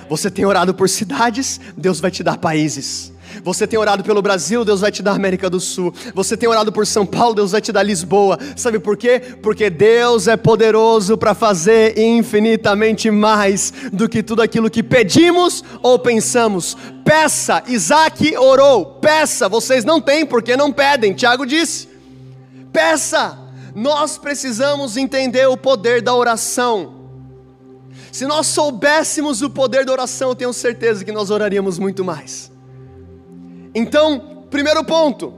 Você 0.09 0.31
tem 0.31 0.45
orado 0.45 0.75
por 0.75 0.89
cidades, 0.89 1.61
Deus 1.77 2.01
vai 2.01 2.11
te 2.11 2.23
dar 2.23 2.37
países. 2.37 3.13
Você 3.45 3.67
tem 3.67 3.79
orado 3.79 4.03
pelo 4.03 4.21
Brasil, 4.21 4.65
Deus 4.65 4.81
vai 4.81 4.91
te 4.91 5.03
dar 5.03 5.13
América 5.13 5.49
do 5.49 5.61
Sul. 5.61 5.95
Você 6.15 6.37
tem 6.37 6.49
orado 6.49 6.73
por 6.73 6.87
São 6.87 7.07
Paulo, 7.07 7.35
Deus 7.35 7.53
vai 7.53 7.61
te 7.61 7.73
dar 7.73 7.83
Lisboa. 7.83 8.39
Sabe 8.57 8.79
por 8.79 8.97
quê? 8.97 9.21
Porque 9.43 9.71
Deus 9.71 10.27
é 10.27 10.37
poderoso 10.37 11.17
para 11.17 11.35
fazer 11.35 11.99
infinitamente 11.99 13.11
mais 13.11 13.73
do 13.93 14.09
que 14.09 14.23
tudo 14.23 14.43
aquilo 14.43 14.71
que 14.71 14.83
pedimos 14.83 15.65
ou 15.83 15.99
pensamos. 15.99 16.77
Peça, 17.05 17.63
Isaac 17.67 18.37
orou, 18.37 18.99
peça, 19.01 19.49
vocês 19.49 19.85
não 19.85 20.01
têm 20.01 20.27
porque 20.27 20.57
não 20.57 20.73
pedem, 20.73 21.15
Tiago 21.15 21.47
disse. 21.47 21.89
Peça, 22.73 23.39
nós 23.75 24.19
precisamos 24.19 24.97
entender 24.97 25.47
o 25.47 25.57
poder 25.57 26.03
da 26.03 26.15
oração. 26.15 27.01
Se 28.13 28.27
nós 28.27 28.47
soubéssemos 28.49 29.41
o 29.43 29.51
poder 29.51 29.85
da 29.85 29.93
oração, 29.93 30.31
eu 30.31 30.35
tenho 30.35 30.53
certeza 30.53 31.05
que 31.05 31.13
nós 31.13 31.31
oraríamos 31.31 31.79
muito 31.79 32.05
mais. 32.05 32.51
Então, 33.75 34.45
primeiro 34.51 34.85
ponto, 34.85 35.33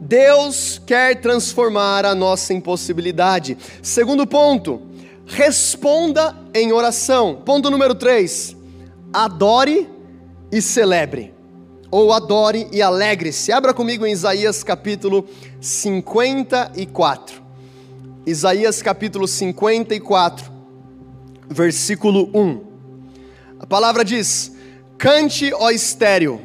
Deus 0.00 0.80
quer 0.86 1.20
transformar 1.20 2.04
a 2.04 2.14
nossa 2.14 2.54
impossibilidade. 2.54 3.58
Segundo 3.82 4.26
ponto, 4.26 4.82
responda 5.26 6.36
em 6.54 6.72
oração. 6.72 7.42
Ponto 7.44 7.70
número 7.70 7.94
3, 7.94 8.56
adore 9.12 9.88
e 10.50 10.62
celebre. 10.62 11.34
Ou 11.90 12.12
adore 12.12 12.68
e 12.72 12.80
alegre-se. 12.80 13.50
Abra 13.50 13.74
comigo 13.74 14.06
em 14.06 14.12
Isaías 14.12 14.62
capítulo 14.62 15.28
54. 15.60 17.42
Isaías 18.26 18.82
capítulo 18.82 19.26
54 19.26 20.60
versículo 21.50 22.30
1. 22.32 22.60
A 23.58 23.66
palavra 23.66 24.04
diz: 24.04 24.56
Cante, 24.96 25.52
ó 25.52 25.70
estéreo. 25.70 26.40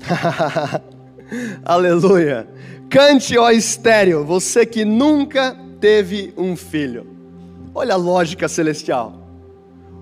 Aleluia. 1.64 2.48
Cante, 2.88 3.38
ó 3.38 3.50
estéreo, 3.50 4.24
você 4.24 4.66
que 4.66 4.84
nunca 4.84 5.56
teve 5.80 6.32
um 6.36 6.56
filho. 6.56 7.06
Olha 7.74 7.94
a 7.94 7.96
lógica 7.96 8.48
celestial. 8.48 9.20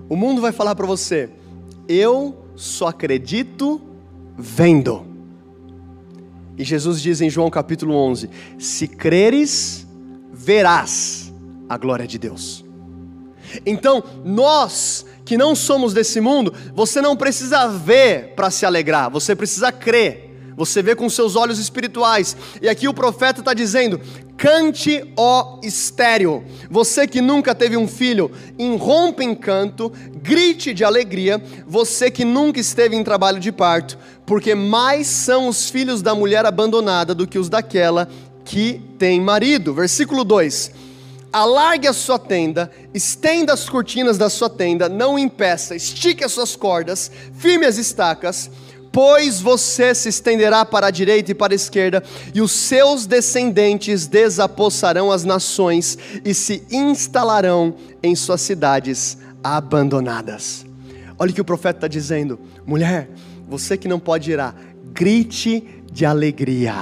O 0.09 0.15
mundo 0.15 0.41
vai 0.41 0.51
falar 0.51 0.75
para 0.75 0.87
você: 0.87 1.29
Eu 1.87 2.45
só 2.55 2.87
acredito 2.87 3.81
vendo. 4.37 5.10
E 6.61 6.63
Jesus 6.63 7.01
diz 7.01 7.21
em 7.21 7.29
João 7.29 7.49
capítulo 7.49 7.95
11: 7.95 8.29
Se 8.59 8.87
creres, 8.87 9.87
verás 10.31 11.33
a 11.67 11.75
glória 11.75 12.05
de 12.05 12.19
Deus. 12.19 12.63
Então, 13.65 14.03
nós 14.23 15.03
que 15.25 15.35
não 15.35 15.55
somos 15.55 15.91
desse 15.91 16.21
mundo, 16.21 16.53
você 16.75 17.01
não 17.01 17.17
precisa 17.17 17.67
ver 17.67 18.35
para 18.35 18.51
se 18.51 18.63
alegrar, 18.63 19.09
você 19.09 19.35
precisa 19.35 19.71
crer. 19.71 20.30
Você 20.55 20.81
vê 20.81 20.95
com 20.95 21.09
seus 21.09 21.35
olhos 21.35 21.59
espirituais. 21.59 22.35
E 22.61 22.67
aqui 22.67 22.87
o 22.87 22.93
profeta 22.93 23.39
está 23.39 23.53
dizendo: 23.53 23.99
cante, 24.37 25.03
ó 25.15 25.59
estéreo. 25.63 26.43
Você 26.69 27.07
que 27.07 27.21
nunca 27.21 27.55
teve 27.55 27.77
um 27.77 27.87
filho, 27.87 28.31
irrompe 28.57 29.23
em 29.23 29.35
canto, 29.35 29.91
grite 30.21 30.73
de 30.73 30.83
alegria. 30.83 31.41
Você 31.67 32.11
que 32.11 32.25
nunca 32.25 32.59
esteve 32.59 32.95
em 32.95 33.03
trabalho 33.03 33.39
de 33.39 33.51
parto, 33.51 33.97
porque 34.25 34.55
mais 34.55 35.07
são 35.07 35.47
os 35.47 35.69
filhos 35.69 36.01
da 36.01 36.13
mulher 36.13 36.45
abandonada 36.45 37.15
do 37.15 37.27
que 37.27 37.39
os 37.39 37.49
daquela 37.49 38.07
que 38.43 38.81
tem 38.97 39.19
marido. 39.21 39.73
Versículo 39.73 40.23
2 40.23 40.81
alargue 41.31 41.87
a 41.87 41.93
sua 41.93 42.19
tenda, 42.19 42.69
estenda 42.93 43.53
as 43.53 43.69
cortinas 43.69 44.17
da 44.17 44.29
sua 44.29 44.49
tenda, 44.49 44.89
não 44.89 45.17
impeça, 45.17 45.75
estique 45.75 46.23
as 46.23 46.31
suas 46.33 46.55
cordas, 46.55 47.09
firme 47.33 47.65
as 47.65 47.77
estacas, 47.77 48.51
pois 48.91 49.39
você 49.39 49.95
se 49.95 50.09
estenderá 50.09 50.65
para 50.65 50.87
a 50.87 50.91
direita 50.91 51.31
e 51.31 51.35
para 51.35 51.53
a 51.53 51.55
esquerda, 51.55 52.03
e 52.33 52.41
os 52.41 52.51
seus 52.51 53.05
descendentes 53.05 54.07
desapossarão 54.07 55.11
as 55.11 55.23
nações 55.23 55.97
e 56.25 56.33
se 56.33 56.63
instalarão 56.71 57.75
em 58.03 58.15
suas 58.15 58.41
cidades 58.41 59.17
abandonadas. 59.43 60.65
Olha 61.17 61.31
o 61.31 61.33
que 61.33 61.41
o 61.41 61.45
profeta 61.45 61.77
está 61.77 61.87
dizendo, 61.87 62.39
mulher, 62.65 63.09
você 63.47 63.77
que 63.77 63.87
não 63.87 63.99
pode 63.99 64.31
ir, 64.31 64.39
grite 64.93 65.83
de 65.91 66.05
alegria, 66.05 66.75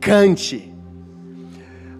cante, 0.00 0.70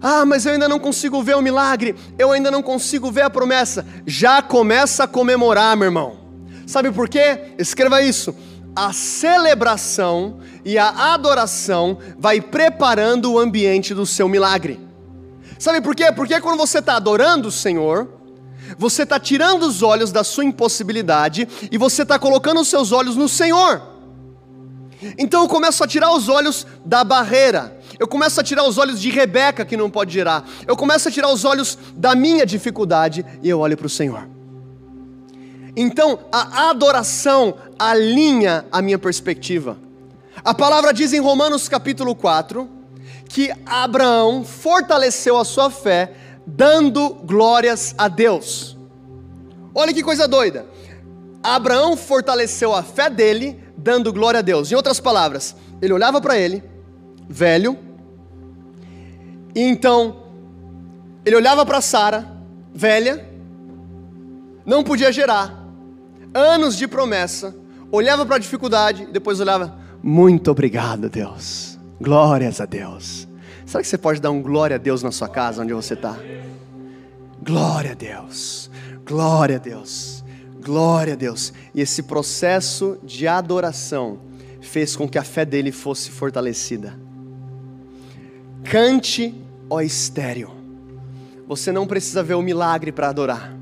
ah, 0.01 0.25
mas 0.25 0.45
eu 0.45 0.53
ainda 0.53 0.67
não 0.67 0.79
consigo 0.79 1.21
ver 1.21 1.35
o 1.35 1.41
milagre, 1.41 1.95
eu 2.17 2.31
ainda 2.31 2.49
não 2.49 2.63
consigo 2.63 3.11
ver 3.11 3.21
a 3.21 3.29
promessa. 3.29 3.85
Já 4.05 4.41
começa 4.41 5.03
a 5.03 5.07
comemorar, 5.07 5.77
meu 5.77 5.85
irmão. 5.85 6.17
Sabe 6.65 6.91
por 6.91 7.07
quê? 7.07 7.53
Escreva 7.59 8.01
isso. 8.01 8.33
A 8.75 8.93
celebração 8.93 10.39
e 10.63 10.77
a 10.77 11.13
adoração 11.13 11.97
vai 12.17 12.39
preparando 12.39 13.33
o 13.33 13.39
ambiente 13.39 13.93
do 13.93 14.05
seu 14.05 14.29
milagre. 14.29 14.79
Sabe 15.59 15.81
por 15.81 15.95
quê? 15.95 16.11
Porque 16.11 16.39
quando 16.39 16.57
você 16.57 16.79
está 16.79 16.95
adorando 16.95 17.49
o 17.49 17.51
Senhor, 17.51 18.07
você 18.77 19.03
está 19.03 19.19
tirando 19.19 19.63
os 19.63 19.83
olhos 19.83 20.11
da 20.11 20.23
sua 20.23 20.45
impossibilidade 20.45 21.47
e 21.71 21.77
você 21.77 22.03
está 22.03 22.17
colocando 22.17 22.61
os 22.61 22.67
seus 22.67 22.91
olhos 22.91 23.15
no 23.15 23.27
Senhor. 23.27 23.81
Então 25.17 25.41
eu 25.41 25.47
começo 25.47 25.83
a 25.83 25.87
tirar 25.87 26.13
os 26.13 26.29
olhos 26.29 26.65
da 26.85 27.03
barreira, 27.03 27.77
eu 27.99 28.07
começo 28.07 28.39
a 28.39 28.43
tirar 28.43 28.63
os 28.63 28.77
olhos 28.77 29.01
de 29.01 29.09
Rebeca 29.09 29.65
que 29.65 29.75
não 29.75 29.89
pode 29.89 30.13
gerar, 30.13 30.47
eu 30.67 30.77
começo 30.77 31.09
a 31.09 31.11
tirar 31.11 31.29
os 31.29 31.43
olhos 31.43 31.77
da 31.95 32.15
minha 32.15 32.45
dificuldade 32.45 33.25
e 33.41 33.49
eu 33.49 33.59
olho 33.59 33.75
para 33.75 33.87
o 33.87 33.89
Senhor. 33.89 34.40
Então 35.75 36.19
a 36.31 36.69
adoração 36.69 37.55
alinha 37.77 38.65
a 38.71 38.81
minha 38.81 38.99
perspectiva. 38.99 39.77
A 40.43 40.53
palavra 40.53 40.93
diz 40.93 41.13
em 41.13 41.19
Romanos 41.19 41.69
capítulo 41.69 42.15
4 42.15 42.67
que 43.29 43.51
Abraão 43.65 44.43
fortaleceu 44.43 45.37
a 45.37 45.45
sua 45.45 45.69
fé 45.69 46.13
dando 46.45 47.09
glórias 47.09 47.95
a 47.97 48.07
Deus. 48.07 48.77
Olha 49.73 49.93
que 49.93 50.03
coisa 50.03 50.27
doida. 50.27 50.65
Abraão 51.41 51.95
fortaleceu 51.95 52.73
a 52.73 52.83
fé 52.83 53.09
dele 53.09 53.63
dando 53.77 54.11
glória 54.11 54.39
a 54.39 54.41
Deus. 54.41 54.71
Em 54.71 54.75
outras 54.75 54.99
palavras, 54.99 55.55
ele 55.81 55.93
olhava 55.93 56.19
para 56.19 56.37
ele, 56.37 56.63
velho, 57.27 57.77
e 59.55 59.61
então 59.61 60.23
ele 61.25 61.35
olhava 61.35 61.65
para 61.65 61.81
Sara, 61.81 62.31
velha, 62.73 63.27
não 64.65 64.83
podia 64.83 65.11
gerar, 65.11 65.60
anos 66.33 66.77
de 66.77 66.87
promessa, 66.87 67.55
olhava 67.91 68.25
para 68.25 68.37
a 68.37 68.39
dificuldade 68.39 69.03
e 69.03 69.11
depois 69.11 69.39
olhava, 69.39 69.77
muito 70.01 70.49
obrigado, 70.49 71.09
Deus, 71.09 71.77
glórias 71.99 72.59
a 72.59 72.65
Deus. 72.65 73.27
Será 73.65 73.81
que 73.81 73.87
você 73.87 73.97
pode 73.97 74.19
dar 74.19 74.31
um 74.31 74.41
glória 74.41 74.75
a 74.75 74.79
Deus 74.79 75.03
na 75.03 75.11
sua 75.11 75.29
casa, 75.29 75.61
onde 75.61 75.73
você 75.73 75.93
está? 75.93 76.17
Glória 77.41 77.91
a 77.91 77.95
Deus, 77.95 78.69
glória 79.05 79.57
a 79.57 79.59
Deus. 79.59 80.21
Glória 80.61 81.13
a 81.13 81.15
Deus. 81.15 81.51
E 81.73 81.81
esse 81.81 82.03
processo 82.03 82.97
de 83.03 83.27
adoração 83.27 84.19
fez 84.61 84.95
com 84.95 85.09
que 85.09 85.17
a 85.17 85.23
fé 85.23 85.43
dele 85.43 85.71
fosse 85.71 86.11
fortalecida. 86.11 86.93
Cante, 88.63 89.33
ó 89.67 89.81
estéreo. 89.81 90.51
Você 91.47 91.71
não 91.71 91.87
precisa 91.87 92.21
ver 92.21 92.35
o 92.35 92.41
milagre 92.43 92.91
para 92.91 93.09
adorar. 93.09 93.57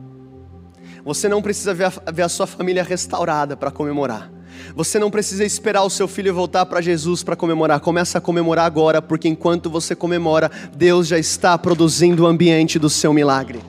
Você 1.10 1.28
não 1.28 1.42
precisa 1.42 1.74
ver 1.74 1.86
a, 1.86 2.12
ver 2.12 2.22
a 2.22 2.30
sua 2.30 2.46
família 2.46 2.84
restaurada 2.84 3.58
para 3.58 3.72
comemorar. 3.72 4.32
Você 4.76 5.00
não 5.00 5.10
precisa 5.10 5.44
esperar 5.44 5.82
o 5.82 5.90
seu 5.90 6.08
filho 6.08 6.32
voltar 6.32 6.68
para 6.68 6.82
Jesus 6.82 7.24
para 7.24 7.36
comemorar. 7.36 7.80
Começa 7.80 8.20
a 8.20 8.22
comemorar 8.22 8.68
agora, 8.68 9.02
porque 9.02 9.28
enquanto 9.28 9.72
você 9.72 9.96
comemora, 9.96 10.52
Deus 10.76 11.08
já 11.08 11.18
está 11.18 11.58
produzindo 11.58 12.26
o 12.26 12.28
ambiente 12.28 12.78
do 12.78 12.92
seu 12.92 13.12
milagre 13.12 13.60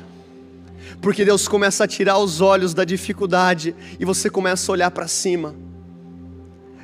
porque 1.00 1.24
Deus 1.24 1.48
começa 1.48 1.84
a 1.84 1.88
tirar 1.88 2.18
os 2.18 2.42
olhos 2.42 2.74
da 2.74 2.84
dificuldade 2.84 3.74
e 3.98 4.04
você 4.04 4.28
começa 4.28 4.70
a 4.70 4.74
olhar 4.74 4.90
para 4.90 5.08
cima. 5.08 5.54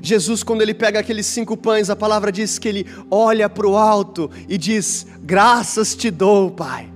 Jesus, 0.01 0.43
quando 0.43 0.63
ele 0.63 0.73
pega 0.73 1.01
aqueles 1.01 1.27
cinco 1.27 1.55
pães, 1.55 1.91
a 1.91 1.97
palavra 1.97 2.33
diz 2.33 2.59
que 2.59 2.67
ele 2.67 2.87
olha 3.11 3.47
para 3.47 3.67
o 3.67 3.77
alto 3.77 4.31
e 4.49 4.57
diz: 4.57 5.07
Graças 5.21 5.95
te 5.95 6.11
dou, 6.11 6.51
Pai. 6.51 6.91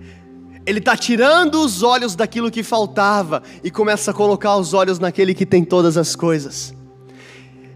Ele 0.70 0.78
está 0.78 0.96
tirando 0.96 1.56
os 1.64 1.82
olhos 1.82 2.14
daquilo 2.14 2.48
que 2.48 2.62
faltava 2.62 3.42
e 3.64 3.72
começa 3.72 4.12
a 4.12 4.14
colocar 4.14 4.56
os 4.56 4.72
olhos 4.72 5.00
naquele 5.00 5.34
que 5.34 5.44
tem 5.44 5.64
todas 5.64 5.96
as 5.96 6.14
coisas. 6.14 6.72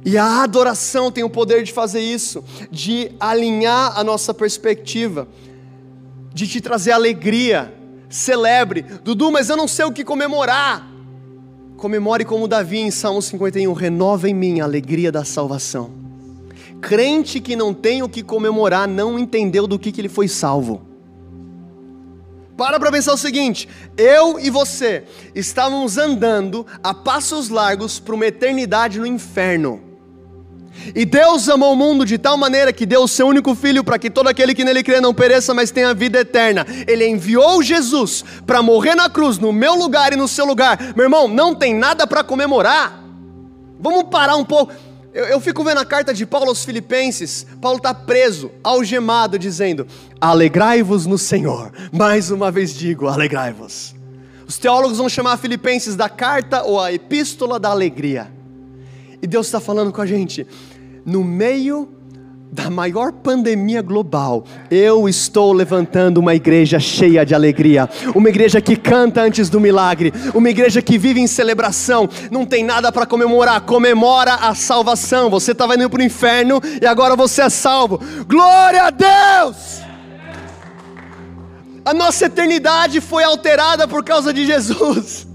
E 0.05 0.17
a 0.17 0.45
adoração 0.45 1.11
tem 1.11 1.25
o 1.25 1.29
poder 1.29 1.65
de 1.65 1.73
fazer 1.73 1.99
isso, 1.99 2.45
de 2.71 3.11
alinhar 3.19 3.99
a 3.99 4.05
nossa 4.05 4.33
perspectiva, 4.33 5.27
de 6.33 6.47
te 6.47 6.61
trazer 6.61 6.93
alegria, 6.93 7.75
celebre. 8.09 8.83
Dudu, 9.03 9.33
mas 9.33 9.51
eu 9.51 9.57
não 9.57 9.67
sei 9.67 9.87
o 9.87 9.93
que 9.93 10.05
comemorar. 10.05 10.89
Comemore 11.77 12.25
como 12.25 12.47
Davi 12.47 12.79
em 12.79 12.93
Salmo 12.93 13.21
51, 13.21 13.73
renova 13.73 14.31
em 14.31 14.35
mim 14.35 14.61
a 14.61 14.65
alegria 14.65 15.11
da 15.11 15.25
salvação. 15.25 15.91
Crente 16.81 17.41
que 17.41 17.57
não 17.57 17.75
tem 17.75 18.05
o 18.05 18.09
que 18.09 18.23
comemorar 18.23 18.87
não 18.87 19.19
entendeu 19.19 19.67
do 19.67 19.81
que, 19.81 19.91
que 19.91 20.01
ele 20.01 20.09
foi 20.09 20.29
salvo. 20.29 20.94
Para 22.57 22.79
para 22.79 22.93
pensar 22.93 23.13
o 23.13 23.19
seguinte: 23.19 23.69
eu 23.97 24.39
e 24.39 24.51
você 24.51 25.05
estávamos 25.35 25.99
andando 25.99 26.67
a 26.83 26.95
passos 26.95 27.49
largos 27.49 27.99
para 27.99 28.15
uma 28.15 28.27
eternidade 28.27 28.99
no 28.99 29.07
inferno. 29.07 29.83
E 30.95 31.05
Deus 31.05 31.49
amou 31.49 31.73
o 31.73 31.77
mundo 31.77 32.05
de 32.05 32.19
tal 32.19 32.37
maneira 32.37 32.73
que 32.73 32.85
deu 32.85 33.05
o 33.05 33.09
seu 33.09 33.27
único 33.27 33.55
filho 33.55 33.85
para 33.85 33.99
que 33.99 34.11
todo 34.11 34.29
aquele 34.29 34.55
que 34.55 34.65
nele 34.65 34.83
crê 34.83 35.01
não 35.01 35.15
pereça, 35.15 35.55
mas 35.55 35.71
tenha 35.71 35.95
vida 35.95 36.19
eterna. 36.19 36.67
Ele 36.87 37.07
enviou 37.07 37.63
Jesus 37.63 38.25
para 38.45 38.61
morrer 38.61 38.95
na 38.95 39.09
cruz, 39.09 39.39
no 39.39 39.53
meu 39.53 39.75
lugar 39.75 40.13
e 40.13 40.17
no 40.17 40.29
seu 40.29 40.45
lugar. 40.45 40.79
Meu 40.95 41.05
irmão, 41.05 41.29
não 41.29 41.55
tem 41.55 41.75
nada 41.75 42.07
para 42.07 42.25
comemorar. 42.25 43.03
Vamos 43.81 44.05
parar 44.05 44.37
um 44.37 44.45
pouco. 44.45 44.73
Eu, 45.15 45.27
eu, 45.27 45.41
fico 45.41 45.63
vendo 45.63 45.79
a 45.79 45.85
carta 45.85 46.13
de 46.13 46.27
Paulo 46.27 46.49
aos 46.49 46.65
Filipenses. 46.65 47.47
Paulo 47.63 47.77
está 47.77 47.95
preso, 47.95 48.51
algemado, 48.65 49.39
dizendo: 49.39 49.87
Alegrai-vos 50.21 51.07
no 51.07 51.17
Senhor. 51.17 51.73
Mais 51.93 52.33
uma 52.33 52.51
vez 52.51 52.75
digo: 52.75 53.07
alegrai-vos. 53.07 53.95
Os 54.45 54.59
teólogos 54.59 54.99
vão 54.99 55.09
chamar 55.09 55.37
Filipenses 55.37 55.95
da 55.95 56.09
carta 56.09 56.65
ou 56.65 56.81
a 56.81 56.93
epístola 56.93 57.61
da 57.61 57.71
alegria. 57.71 58.29
E 59.23 59.27
Deus 59.27 59.47
está 59.47 59.61
falando 59.61 59.93
com 59.93 60.03
a 60.03 60.07
gente, 60.07 60.47
no 61.07 61.23
meio 61.23 61.94
da 62.55 62.71
maior 62.71 63.11
pandemia 63.11 63.83
global, 63.83 64.45
eu 64.71 65.09
estou 65.09 65.53
levantando 65.53 66.19
uma 66.19 66.37
igreja 66.37 66.79
cheia 66.79 67.27
de 67.27 67.35
alegria, 67.35 67.91
uma 68.15 68.29
igreja 68.29 68.61
que 68.61 68.77
canta 68.77 69.23
antes 69.23 69.51
do 69.51 69.59
milagre, 69.59 70.13
uma 70.33 70.49
igreja 70.49 70.81
que 70.81 70.97
vive 70.97 71.19
em 71.19 71.27
celebração, 71.27 72.09
não 72.31 72.47
tem 72.47 72.63
nada 72.63 72.93
para 72.93 73.07
comemorar, 73.07 73.61
comemora 73.63 74.35
a 74.35 74.55
salvação. 74.55 75.29
Você 75.31 75.51
estava 75.51 75.75
indo 75.75 75.91
para 75.91 76.01
o 76.01 76.05
inferno 76.05 76.61
e 76.81 76.87
agora 76.87 77.17
você 77.17 77.43
é 77.43 77.51
salvo. 77.51 78.01
Glória 78.29 78.85
a 78.85 78.91
Deus! 78.91 79.83
A 81.85 81.93
nossa 81.93 82.27
eternidade 82.27 83.01
foi 83.01 83.25
alterada 83.25 83.89
por 83.89 84.05
causa 84.05 84.33
de 84.33 84.47
Jesus. 84.47 85.27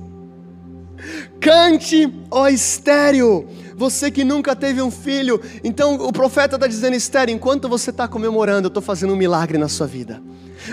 Cante, 1.42 2.12
ó 2.32 2.48
estéreo, 2.48 3.46
você 3.80 4.12
que 4.12 4.26
nunca 4.26 4.54
teve 4.54 4.82
um 4.82 4.92
filho. 4.92 5.42
Então 5.64 5.96
o 5.96 6.12
profeta 6.12 6.58
está 6.58 6.68
dizendo, 6.68 6.98
estéreo, 6.98 7.34
enquanto 7.34 7.70
você 7.70 7.92
está 7.92 8.10
comemorando, 8.10 8.66
eu 8.66 8.68
estou 8.68 8.84
fazendo 8.84 9.14
um 9.14 9.16
milagre 9.16 9.58
na 9.58 9.70
sua 9.70 9.88
vida. 9.88 10.22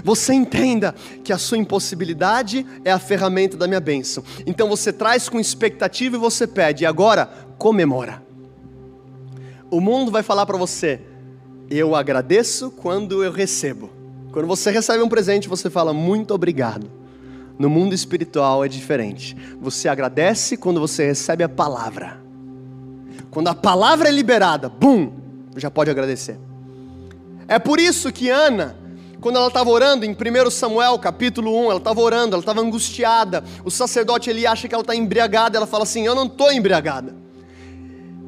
Você 0.02 0.34
entenda 0.34 0.92
que 1.22 1.32
a 1.32 1.38
sua 1.38 1.56
impossibilidade 1.56 2.66
é 2.84 2.90
a 2.90 2.98
ferramenta 2.98 3.56
da 3.56 3.68
minha 3.68 3.78
bênção. 3.78 4.24
Então 4.44 4.68
você 4.68 4.92
traz 4.92 5.28
com 5.28 5.38
expectativa 5.38 6.16
e 6.16 6.18
você 6.18 6.48
pede, 6.48 6.82
e 6.82 6.86
agora 6.86 7.30
comemora. 7.56 8.20
O 9.70 9.80
mundo 9.80 10.10
vai 10.10 10.24
falar 10.24 10.44
para 10.44 10.58
você, 10.58 11.00
eu 11.70 11.94
agradeço 11.94 12.72
quando 12.72 13.22
eu 13.22 13.30
recebo. 13.30 13.88
Quando 14.32 14.48
você 14.48 14.72
recebe 14.72 15.00
um 15.04 15.08
presente, 15.08 15.48
você 15.48 15.70
fala 15.70 15.94
muito 15.94 16.34
obrigado. 16.34 16.90
No 17.56 17.70
mundo 17.70 17.94
espiritual 17.94 18.64
é 18.64 18.68
diferente. 18.68 19.36
Você 19.60 19.88
agradece 19.88 20.56
quando 20.56 20.80
você 20.80 21.06
recebe 21.06 21.44
a 21.44 21.48
palavra. 21.48 22.25
Quando 23.30 23.48
a 23.48 23.54
palavra 23.54 24.08
é 24.08 24.12
liberada, 24.12 24.68
bum, 24.68 25.12
já 25.56 25.70
pode 25.70 25.90
agradecer. 25.90 26.38
É 27.48 27.58
por 27.58 27.78
isso 27.78 28.12
que 28.12 28.28
Ana, 28.28 28.76
quando 29.20 29.36
ela 29.36 29.48
estava 29.48 29.70
orando 29.70 30.04
em 30.04 30.10
1 30.10 30.50
Samuel 30.50 30.98
capítulo 30.98 31.66
1, 31.66 31.70
ela 31.70 31.78
estava 31.78 32.00
orando, 32.00 32.34
ela 32.34 32.42
estava 32.42 32.60
angustiada. 32.60 33.44
O 33.64 33.70
sacerdote 33.70 34.30
ele 34.30 34.46
acha 34.46 34.68
que 34.68 34.74
ela 34.74 34.82
está 34.82 34.94
embriagada, 34.94 35.56
ela 35.56 35.66
fala 35.66 35.84
assim: 35.84 36.06
Eu 36.06 36.14
não 36.14 36.26
estou 36.26 36.52
embriagada. 36.52 37.14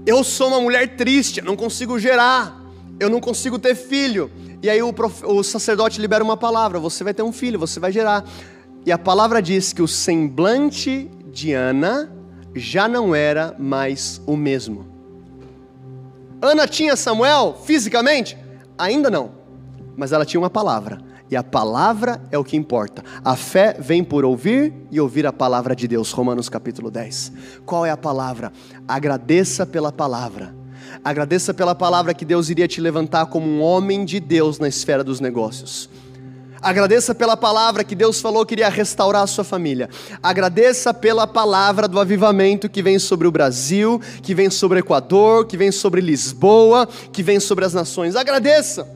Eu 0.06 0.24
sou 0.24 0.48
uma 0.48 0.60
mulher 0.60 0.96
triste, 0.96 1.40
eu 1.40 1.44
não 1.44 1.56
consigo 1.56 1.98
gerar, 1.98 2.60
eu 2.98 3.10
não 3.10 3.20
consigo 3.20 3.58
ter 3.58 3.74
filho. 3.74 4.30
E 4.62 4.70
aí 4.70 4.82
o, 4.82 4.92
prof... 4.92 5.24
o 5.24 5.42
sacerdote 5.42 6.00
libera 6.00 6.22
uma 6.22 6.36
palavra: 6.36 6.78
você 6.78 7.04
vai 7.04 7.12
ter 7.12 7.22
um 7.22 7.32
filho, 7.32 7.58
você 7.58 7.78
vai 7.78 7.92
gerar. 7.92 8.24
E 8.86 8.92
a 8.92 8.98
palavra 8.98 9.42
diz 9.42 9.72
que 9.72 9.82
o 9.82 9.88
semblante 9.88 11.10
de 11.30 11.52
Ana 11.52 12.10
já 12.54 12.88
não 12.88 13.14
era 13.14 13.54
mais 13.58 14.20
o 14.26 14.36
mesmo. 14.36 14.86
Ana 16.40 16.66
tinha 16.68 16.96
Samuel 16.96 17.58
fisicamente? 17.64 18.36
Ainda 18.76 19.10
não, 19.10 19.32
mas 19.96 20.12
ela 20.12 20.24
tinha 20.24 20.40
uma 20.40 20.50
palavra. 20.50 21.00
E 21.30 21.36
a 21.36 21.42
palavra 21.42 22.22
é 22.30 22.38
o 22.38 22.44
que 22.44 22.56
importa. 22.56 23.04
A 23.22 23.36
fé 23.36 23.76
vem 23.78 24.02
por 24.02 24.24
ouvir 24.24 24.72
e 24.90 24.98
ouvir 24.98 25.26
a 25.26 25.32
palavra 25.32 25.76
de 25.76 25.86
Deus. 25.86 26.10
Romanos 26.10 26.48
capítulo 26.48 26.90
10. 26.90 27.32
Qual 27.66 27.84
é 27.84 27.90
a 27.90 27.96
palavra? 27.96 28.50
Agradeça 28.86 29.66
pela 29.66 29.92
palavra. 29.92 30.54
Agradeça 31.04 31.52
pela 31.52 31.74
palavra 31.74 32.14
que 32.14 32.24
Deus 32.24 32.48
iria 32.48 32.66
te 32.66 32.80
levantar 32.80 33.26
como 33.26 33.46
um 33.46 33.60
homem 33.60 34.06
de 34.06 34.18
Deus 34.20 34.58
na 34.58 34.68
esfera 34.68 35.04
dos 35.04 35.20
negócios. 35.20 35.90
Agradeça 36.60 37.14
pela 37.14 37.36
palavra 37.36 37.84
que 37.84 37.94
Deus 37.94 38.20
falou 38.20 38.44
que 38.44 38.54
iria 38.54 38.68
restaurar 38.68 39.22
a 39.22 39.26
sua 39.26 39.44
família. 39.44 39.88
Agradeça 40.22 40.92
pela 40.92 41.26
palavra 41.26 41.86
do 41.86 42.00
avivamento 42.00 42.68
que 42.68 42.82
vem 42.82 42.98
sobre 42.98 43.28
o 43.28 43.30
Brasil, 43.30 44.00
que 44.22 44.34
vem 44.34 44.50
sobre 44.50 44.78
o 44.78 44.80
Equador, 44.80 45.46
que 45.46 45.56
vem 45.56 45.70
sobre 45.70 46.00
Lisboa, 46.00 46.88
que 47.12 47.22
vem 47.22 47.38
sobre 47.38 47.64
as 47.64 47.72
nações. 47.72 48.16
Agradeça. 48.16 48.88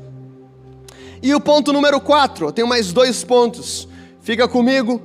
E 1.22 1.33
o 1.35 1.40
ponto 1.40 1.72
número 1.72 2.01
4, 2.01 2.46
eu 2.46 2.53
tenho 2.53 2.66
mais 2.66 2.92
dois 2.92 3.22
pontos. 3.22 3.87
Fica 4.20 4.48
comigo, 4.48 5.01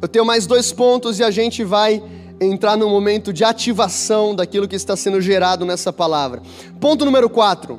eu 0.00 0.08
tenho 0.08 0.24
mais 0.24 0.46
dois 0.46 0.72
pontos 0.72 1.18
e 1.18 1.24
a 1.24 1.30
gente 1.30 1.62
vai 1.62 2.02
entrar 2.40 2.76
no 2.76 2.88
momento 2.88 3.32
de 3.32 3.44
ativação 3.44 4.34
daquilo 4.34 4.66
que 4.66 4.76
está 4.76 4.96
sendo 4.96 5.20
gerado 5.20 5.66
nessa 5.66 5.92
palavra. 5.92 6.40
Ponto 6.80 7.04
número 7.04 7.28
4. 7.28 7.78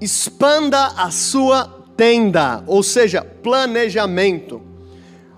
Expanda 0.00 0.86
a 0.96 1.10
sua 1.10 1.81
tenda, 1.96 2.62
ou 2.66 2.82
seja, 2.82 3.22
planejamento. 3.22 4.62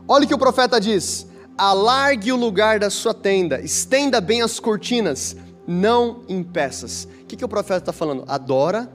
Olha 0.07 0.25
o 0.25 0.29
que 0.29 0.35
o 0.35 0.39
profeta 0.39 0.81
diz: 0.81 1.27
alargue 1.57 2.33
o 2.33 2.37
lugar 2.37 2.79
da 2.79 2.91
sua 2.91 3.15
tenda, 3.15 3.61
estenda 3.61 4.21
bem 4.21 4.43
as 4.43 4.59
cortinas, 4.61 5.37
não 5.67 6.23
em 6.29 6.43
peças. 6.43 7.09
O 7.23 7.27
que, 7.27 7.37
que 7.37 7.45
o 7.45 7.49
profeta 7.49 7.79
está 7.79 7.93
falando? 7.93 8.25
Adora, 8.27 8.91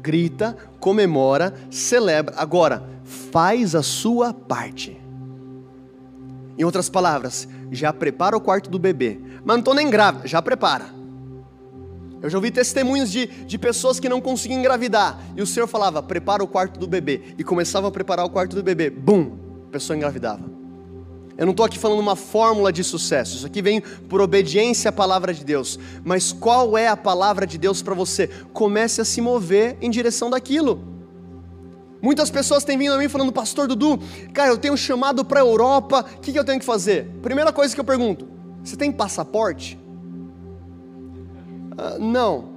grita, 0.00 0.56
comemora, 0.80 1.54
celebra. 1.70 2.34
Agora, 2.36 2.82
faz 3.04 3.74
a 3.74 3.82
sua 3.82 4.32
parte. 4.32 5.00
Em 6.56 6.64
outras 6.64 6.88
palavras, 6.88 7.48
já 7.70 7.92
prepara 7.92 8.36
o 8.36 8.40
quarto 8.40 8.70
do 8.70 8.78
bebê. 8.78 9.18
Mas 9.44 9.56
não 9.56 9.58
estou 9.58 9.74
nem 9.74 9.90
grávida, 9.90 10.26
já 10.26 10.40
prepara. 10.40 10.86
Eu 12.24 12.30
já 12.30 12.38
ouvi 12.38 12.50
testemunhos 12.50 13.12
de, 13.12 13.26
de 13.26 13.58
pessoas 13.58 14.00
que 14.00 14.08
não 14.08 14.18
conseguiam 14.18 14.58
engravidar. 14.58 15.20
E 15.36 15.42
o 15.42 15.46
Senhor 15.46 15.66
falava, 15.66 16.02
prepara 16.02 16.42
o 16.42 16.46
quarto 16.46 16.80
do 16.80 16.86
bebê. 16.86 17.20
E 17.36 17.44
começava 17.44 17.88
a 17.88 17.90
preparar 17.90 18.24
o 18.24 18.30
quarto 18.30 18.56
do 18.56 18.62
bebê. 18.62 18.88
Bum! 18.88 19.32
A 19.68 19.72
pessoa 19.72 19.94
engravidava. 19.94 20.42
Eu 21.36 21.44
não 21.44 21.50
estou 21.50 21.66
aqui 21.66 21.78
falando 21.78 21.98
uma 21.98 22.16
fórmula 22.16 22.72
de 22.72 22.82
sucesso. 22.82 23.36
Isso 23.36 23.46
aqui 23.46 23.60
vem 23.60 23.82
por 24.08 24.22
obediência 24.22 24.88
à 24.88 24.92
palavra 24.92 25.34
de 25.34 25.44
Deus. 25.44 25.78
Mas 26.02 26.32
qual 26.32 26.78
é 26.78 26.88
a 26.88 26.96
palavra 26.96 27.46
de 27.46 27.58
Deus 27.58 27.82
para 27.82 27.92
você? 27.92 28.28
Comece 28.54 29.02
a 29.02 29.04
se 29.04 29.20
mover 29.20 29.76
em 29.82 29.90
direção 29.90 30.30
daquilo. 30.30 30.82
Muitas 32.00 32.30
pessoas 32.30 32.64
têm 32.64 32.78
vindo 32.78 32.94
a 32.94 32.98
mim 32.98 33.08
falando, 33.10 33.32
Pastor 33.32 33.68
Dudu, 33.68 34.00
cara, 34.32 34.48
eu 34.48 34.56
tenho 34.56 34.78
chamado 34.78 35.26
para 35.26 35.40
a 35.40 35.44
Europa, 35.44 36.06
o 36.16 36.20
que, 36.20 36.32
que 36.32 36.38
eu 36.38 36.44
tenho 36.44 36.58
que 36.58 36.64
fazer? 36.64 37.04
Primeira 37.20 37.52
coisa 37.52 37.74
que 37.74 37.80
eu 37.82 37.84
pergunto: 37.84 38.26
você 38.62 38.76
tem 38.76 38.90
passaporte? 38.90 39.83
Uh, 41.78 41.98
não. 41.98 42.54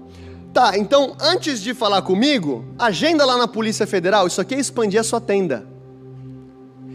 Tá, 0.54 0.78
então 0.78 1.16
antes 1.20 1.62
de 1.62 1.74
falar 1.74 2.02
comigo, 2.02 2.66
agenda 2.80 3.26
lá 3.26 3.38
na 3.38 3.48
Polícia 3.48 3.86
Federal, 3.86 4.26
isso 4.26 4.42
aqui 4.42 4.56
é 4.56 4.60
expandir 4.60 5.00
a 5.00 5.04
sua 5.04 5.22
tenda. 5.22 5.68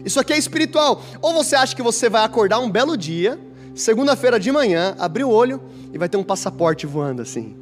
Isso 0.03 0.19
aqui 0.19 0.33
é 0.33 0.37
espiritual. 0.37 1.01
Ou 1.21 1.33
você 1.33 1.55
acha 1.55 1.75
que 1.75 1.81
você 1.81 2.09
vai 2.09 2.23
acordar 2.23 2.59
um 2.59 2.69
belo 2.69 2.97
dia, 2.97 3.39
segunda-feira 3.73 4.39
de 4.39 4.51
manhã, 4.51 4.95
abrir 4.99 5.23
o 5.23 5.29
olho 5.29 5.61
e 5.93 5.97
vai 5.97 6.09
ter 6.09 6.17
um 6.17 6.23
passaporte 6.23 6.85
voando 6.85 7.21
assim. 7.21 7.55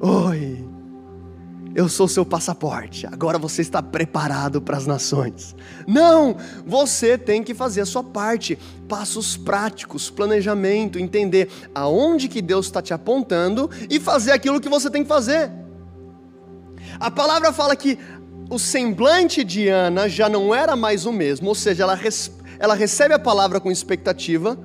Oi, 0.00 0.64
eu 1.76 1.90
sou 1.90 2.08
seu 2.08 2.24
passaporte, 2.24 3.06
agora 3.06 3.36
você 3.36 3.60
está 3.60 3.82
preparado 3.82 4.62
para 4.62 4.78
as 4.78 4.86
nações. 4.86 5.54
Não, 5.86 6.34
você 6.64 7.18
tem 7.18 7.42
que 7.42 7.52
fazer 7.52 7.82
a 7.82 7.86
sua 7.86 8.02
parte, 8.02 8.58
passos 8.88 9.36
práticos, 9.36 10.08
planejamento, 10.08 10.98
entender 10.98 11.50
aonde 11.74 12.28
que 12.28 12.40
Deus 12.40 12.64
está 12.64 12.80
te 12.80 12.94
apontando 12.94 13.70
e 13.90 14.00
fazer 14.00 14.32
aquilo 14.32 14.58
que 14.58 14.70
você 14.70 14.88
tem 14.88 15.02
que 15.02 15.08
fazer. 15.08 15.52
A 16.98 17.10
palavra 17.10 17.52
fala 17.52 17.76
que 17.76 17.98
o 18.48 18.58
semblante 18.58 19.44
de 19.44 19.68
Ana 19.68 20.08
já 20.08 20.30
não 20.30 20.54
era 20.54 20.74
mais 20.74 21.04
o 21.04 21.12
mesmo, 21.12 21.48
ou 21.48 21.54
seja, 21.54 21.82
ela, 21.82 22.00
ela 22.58 22.74
recebe 22.74 23.12
a 23.12 23.18
palavra 23.18 23.60
com 23.60 23.70
expectativa, 23.70 24.58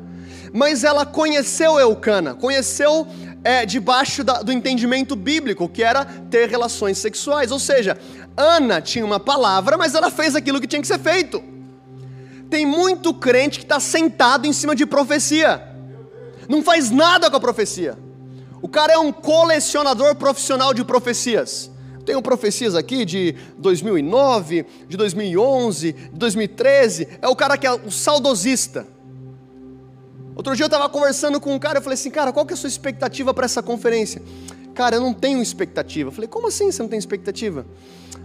mas 0.53 0.85
ela 0.85 1.05
conheceu 1.05 1.77
Eucana, 1.77 2.35
conheceu 2.35 3.05
é, 3.43 3.65
debaixo 3.65 4.23
da, 4.23 4.41
do 4.41 4.51
entendimento 4.51 5.15
bíblico, 5.15 5.67
que 5.67 5.83
era 5.83 6.05
ter 6.05 6.49
relações 6.49 6.97
sexuais. 6.97 7.51
Ou 7.51 7.59
seja, 7.59 7.97
Ana 8.35 8.81
tinha 8.81 9.05
uma 9.05 9.19
palavra, 9.19 9.77
mas 9.77 9.95
ela 9.95 10.11
fez 10.11 10.35
aquilo 10.35 10.59
que 10.59 10.67
tinha 10.67 10.81
que 10.81 10.87
ser 10.87 10.99
feito. 10.99 11.43
Tem 12.49 12.65
muito 12.65 13.13
crente 13.13 13.59
que 13.59 13.65
está 13.65 13.79
sentado 13.79 14.45
em 14.45 14.53
cima 14.53 14.75
de 14.75 14.85
profecia, 14.85 15.67
não 16.49 16.61
faz 16.61 16.91
nada 16.91 17.29
com 17.29 17.37
a 17.37 17.39
profecia. 17.39 17.97
O 18.61 18.67
cara 18.67 18.93
é 18.93 18.97
um 18.97 19.11
colecionador 19.11 20.15
profissional 20.15 20.73
de 20.73 20.83
profecias. 20.83 21.71
Tenho 22.05 22.21
profecias 22.21 22.75
aqui 22.75 23.05
de 23.05 23.35
2009, 23.57 24.65
de 24.87 24.97
2011, 24.97 25.93
de 25.93 26.09
2013. 26.09 27.07
É 27.21 27.27
o 27.27 27.35
cara 27.35 27.57
que 27.57 27.65
é 27.65 27.71
o 27.71 27.89
saudosista. 27.89 28.87
Outro 30.41 30.55
dia 30.55 30.63
eu 30.63 30.67
estava 30.67 30.89
conversando 30.89 31.39
com 31.39 31.53
um 31.53 31.59
cara, 31.59 31.77
eu 31.77 31.83
falei 31.83 31.93
assim, 31.93 32.09
cara, 32.09 32.33
qual 32.33 32.43
que 32.43 32.53
é 32.53 32.55
a 32.55 32.57
sua 32.57 32.67
expectativa 32.67 33.31
para 33.31 33.45
essa 33.45 33.61
conferência? 33.61 34.23
cara, 34.73 34.95
eu 34.95 35.01
não 35.01 35.13
tenho 35.13 35.39
expectativa. 35.39 36.09
Eu 36.09 36.11
falei, 36.11 36.27
como 36.27 36.47
assim 36.47 36.71
você 36.71 36.81
não 36.81 36.89
tem 36.89 36.97
expectativa? 36.97 37.67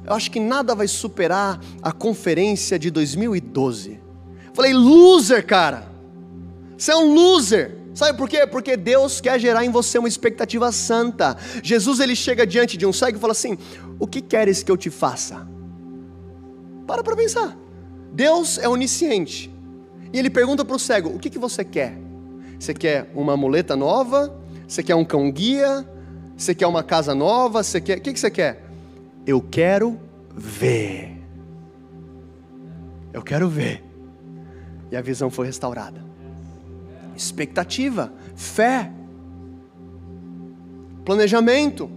Eu 0.02 0.14
acho 0.14 0.30
que 0.30 0.40
nada 0.40 0.74
vai 0.74 0.88
superar 0.88 1.60
a 1.82 1.92
conferência 1.92 2.78
de 2.78 2.90
2012. 2.90 4.00
Eu 4.48 4.54
falei, 4.54 4.72
loser, 4.72 5.44
cara. 5.44 5.86
Você 6.78 6.92
é 6.92 6.96
um 6.96 7.12
loser. 7.12 7.76
Sabe 7.94 8.16
por 8.16 8.26
quê? 8.26 8.46
Porque 8.46 8.74
Deus 8.74 9.20
quer 9.20 9.38
gerar 9.38 9.66
em 9.66 9.70
você 9.70 9.98
uma 9.98 10.08
expectativa 10.08 10.72
santa. 10.72 11.36
Jesus 11.62 12.00
ele 12.00 12.16
chega 12.16 12.46
diante 12.46 12.78
de 12.78 12.86
um 12.86 12.92
cego 12.92 13.18
e 13.18 13.20
fala 13.20 13.32
assim: 13.32 13.58
O 13.98 14.06
que 14.06 14.22
queres 14.22 14.62
que 14.62 14.70
eu 14.70 14.76
te 14.78 14.88
faça? 14.88 15.46
Para 16.86 17.02
para 17.02 17.16
pensar. 17.16 17.54
Deus 18.12 18.56
é 18.56 18.66
onisciente. 18.68 19.50
E 20.12 20.18
ele 20.18 20.30
pergunta 20.30 20.64
para 20.64 20.76
o 20.76 20.78
cego: 20.78 21.10
O 21.10 21.18
que, 21.18 21.30
que 21.30 21.38
você 21.38 21.64
quer? 21.64 22.05
Você 22.58 22.72
quer 22.74 23.10
uma 23.14 23.36
muleta 23.36 23.76
nova? 23.76 24.34
Você 24.66 24.82
quer 24.82 24.94
um 24.94 25.04
cão 25.04 25.30
guia? 25.30 25.86
Você 26.36 26.54
quer 26.54 26.66
uma 26.66 26.82
casa 26.82 27.14
nova? 27.14 27.62
Você 27.62 27.80
quer? 27.80 27.98
O 27.98 28.00
que, 28.00 28.12
que 28.12 28.20
você 28.20 28.30
quer? 28.30 28.64
Eu 29.26 29.40
quero 29.40 29.98
ver. 30.34 31.22
Eu 33.12 33.22
quero 33.22 33.48
ver. 33.48 33.82
E 34.90 34.96
a 34.96 35.00
visão 35.00 35.30
foi 35.30 35.46
restaurada. 35.46 36.04
Expectativa, 37.16 38.12
fé, 38.34 38.90
planejamento. 41.04 41.90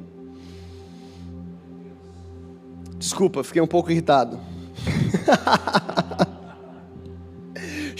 Desculpa, 2.97 3.43
fiquei 3.43 3.61
um 3.61 3.67
pouco 3.67 3.91
irritado. 3.91 4.39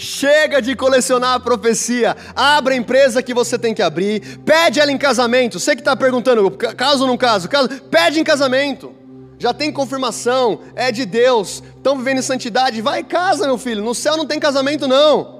Chega 0.00 0.62
de 0.62 0.74
colecionar 0.74 1.34
a 1.34 1.40
profecia. 1.40 2.16
Abra 2.34 2.72
a 2.72 2.76
empresa 2.76 3.22
que 3.22 3.34
você 3.34 3.58
tem 3.58 3.74
que 3.74 3.82
abrir. 3.82 4.38
Pede 4.38 4.80
ela 4.80 4.90
em 4.90 4.96
casamento. 4.96 5.60
Você 5.60 5.74
que 5.74 5.82
está 5.82 5.94
perguntando, 5.94 6.50
caso 6.50 7.02
ou 7.02 7.06
não 7.06 7.18
caso? 7.18 7.50
caso? 7.50 7.68
Pede 7.68 8.18
em 8.18 8.24
casamento. 8.24 8.94
Já 9.38 9.52
tem 9.52 9.70
confirmação. 9.70 10.60
É 10.74 10.90
de 10.90 11.04
Deus. 11.04 11.62
Estão 11.76 11.98
vivendo 11.98 12.16
em 12.16 12.22
santidade. 12.22 12.80
Vai 12.80 13.00
e 13.00 13.04
casa, 13.04 13.46
meu 13.46 13.58
filho. 13.58 13.84
No 13.84 13.94
céu 13.94 14.16
não 14.16 14.24
tem 14.24 14.40
casamento, 14.40 14.88
não. 14.88 15.38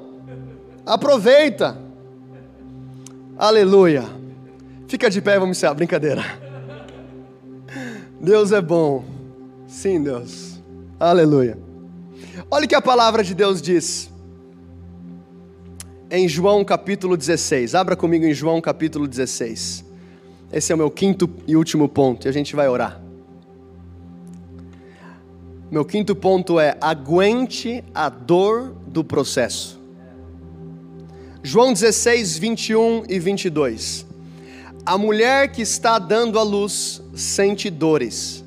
Aproveita. 0.85 1.79
Aleluia. 3.39 4.05
Fica 4.89 5.09
de 5.09 5.23
pé, 5.23 5.39
vamos 5.39 5.57
encerrar. 5.57 5.73
Brincadeira. 5.73 6.23
Deus 8.21 8.53
é 8.53 8.61
bom. 8.61 9.05
Sim, 9.67 10.03
Deus. 10.03 10.61
Aleluia. 10.99 11.59
Olha 12.51 12.67
o 12.67 12.69
que 12.69 12.75
a 12.75 12.83
palavra 12.83 13.25
de 13.25 13.35
Deus 13.35 13.63
diz. 13.63 14.10
Em 16.13 16.29
João 16.29 16.65
capítulo 16.65 17.17
16. 17.17 17.73
Abra 17.77 17.95
comigo 17.95 18.25
em 18.25 18.35
João 18.35 18.61
capítulo 18.61 19.07
16. 19.07 19.85
Esse 20.53 20.73
é 20.73 20.75
o 20.75 20.79
meu 20.79 20.91
quinto 20.91 21.31
e 21.47 21.55
último 21.55 21.89
ponto, 21.89 22.27
e 22.27 22.29
a 22.29 22.33
gente 22.33 22.57
vai 22.57 22.69
orar. 22.69 23.01
Meu 25.71 25.85
quinto 25.85 26.17
ponto 26.17 26.59
é: 26.59 26.77
aguente 26.81 27.85
a 27.95 28.09
dor 28.09 28.75
do 28.89 29.05
processo. 29.05 29.79
João 31.45 31.73
16, 31.73 32.39
21 32.39 33.05
e 33.09 33.21
22. 33.21 34.05
A 34.85 34.99
mulher 34.99 35.53
que 35.53 35.63
está 35.63 35.97
dando 36.01 36.41
a 36.41 36.43
luz 36.43 37.01
sente 37.15 37.71
dores. 37.71 38.45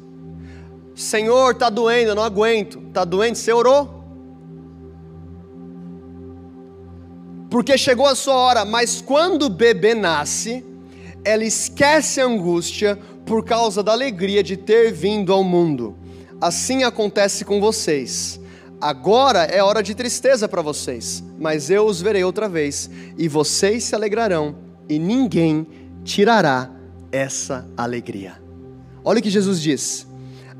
Senhor, 0.93 1.51
está 1.51 1.69
doendo, 1.69 2.11
eu 2.11 2.15
não 2.15 2.23
aguento. 2.23 2.83
Está 2.89 3.05
doendo, 3.05 3.37
você 3.37 3.53
orou? 3.53 4.02
Porque 7.53 7.77
chegou 7.77 8.07
a 8.07 8.15
sua 8.15 8.33
hora, 8.33 8.65
mas 8.65 8.99
quando 8.99 9.43
o 9.43 9.49
bebê 9.49 9.93
nasce, 9.93 10.65
ela 11.23 11.43
esquece 11.43 12.19
a 12.19 12.25
angústia 12.25 12.97
por 13.27 13.45
causa 13.45 13.83
da 13.83 13.91
alegria 13.91 14.41
de 14.41 14.57
ter 14.57 14.91
vindo 14.91 15.31
ao 15.31 15.43
mundo. 15.43 15.95
Assim 16.41 16.81
acontece 16.81 17.45
com 17.45 17.61
vocês. 17.61 18.39
Agora 18.81 19.43
é 19.43 19.61
hora 19.61 19.83
de 19.83 19.93
tristeza 19.93 20.49
para 20.49 20.63
vocês, 20.63 21.23
mas 21.37 21.69
eu 21.69 21.85
os 21.85 22.01
verei 22.01 22.23
outra 22.23 22.49
vez, 22.49 22.89
e 23.19 23.27
vocês 23.27 23.83
se 23.83 23.93
alegrarão, 23.93 24.55
e 24.89 24.97
ninguém 24.97 25.67
tirará 26.03 26.71
essa 27.11 27.69
alegria. 27.77 28.41
Olha 29.05 29.19
o 29.19 29.21
que 29.21 29.29
Jesus 29.29 29.61
diz: 29.61 30.07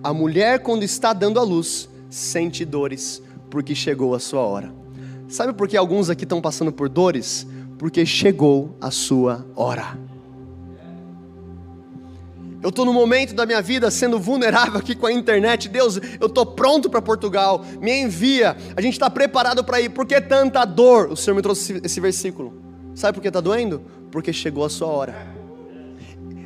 a 0.04 0.14
mulher, 0.14 0.60
quando 0.60 0.84
está 0.84 1.12
dando 1.12 1.40
a 1.40 1.44
luz, 1.44 1.90
sente 2.08 2.64
dores, 2.64 3.20
porque 3.50 3.74
chegou 3.74 4.14
a 4.14 4.20
sua 4.20 4.42
hora. 4.42 4.83
Sabe 5.28 5.54
por 5.54 5.68
que 5.68 5.78
alguns 5.78 6.10
aqui 6.10 6.24
estão 6.24 6.42
passando 6.42 6.72
por 6.72 6.90
dores? 6.90 7.48
Porque 7.78 8.06
chegou 8.06 8.78
a 8.80 8.92
sua 8.92 9.46
hora. 9.56 9.98
Eu 12.64 12.70
estou 12.70 12.86
no 12.86 12.94
momento 12.94 13.34
da 13.34 13.46
minha 13.46 13.62
vida 13.62 13.92
sendo 13.92 14.18
vulnerável 14.18 14.80
aqui 14.80 14.96
com 14.96 15.06
a 15.06 15.12
internet. 15.12 15.68
Deus, 15.68 16.00
eu 16.20 16.28
estou 16.28 16.46
pronto 16.46 16.90
para 16.90 17.02
Portugal. 17.02 17.66
Me 17.82 18.04
envia. 18.04 18.56
A 18.76 18.80
gente 18.82 18.94
está 18.94 19.10
preparado 19.10 19.66
para 19.66 19.82
ir. 19.82 19.90
Por 19.90 20.06
que 20.06 20.22
tanta 20.22 20.64
dor? 20.64 21.12
O 21.12 21.18
Senhor 21.18 21.36
me 21.36 21.42
trouxe 21.42 21.82
esse 21.84 22.00
versículo. 22.00 22.54
Sabe 22.96 23.16
por 23.16 23.22
que 23.22 23.28
está 23.28 23.42
doendo? 23.42 23.82
Porque 24.10 24.32
chegou 24.32 24.64
a 24.64 24.70
sua 24.70 24.88
hora. 24.88 25.14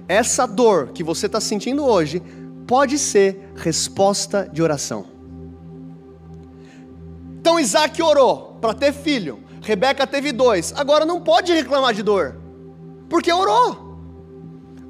Essa 0.08 0.48
dor 0.48 0.88
que 0.88 1.04
você 1.04 1.28
está 1.28 1.40
sentindo 1.40 1.86
hoje 1.86 2.24
pode 2.66 2.98
ser 2.98 3.52
resposta 3.56 4.50
de 4.52 4.64
oração. 4.64 5.06
Então 7.40 7.60
Isaac 7.60 8.02
orou 8.02 8.47
para 8.60 8.74
ter 8.74 8.94
filho. 8.94 9.44
Rebeca 9.62 10.06
teve 10.08 10.32
dois. 10.32 10.74
Agora 10.76 11.06
não 11.06 11.22
pode 11.22 11.52
reclamar 11.54 11.94
de 11.94 12.04
dor, 12.04 12.36
porque 13.10 13.32
orou. 13.32 13.88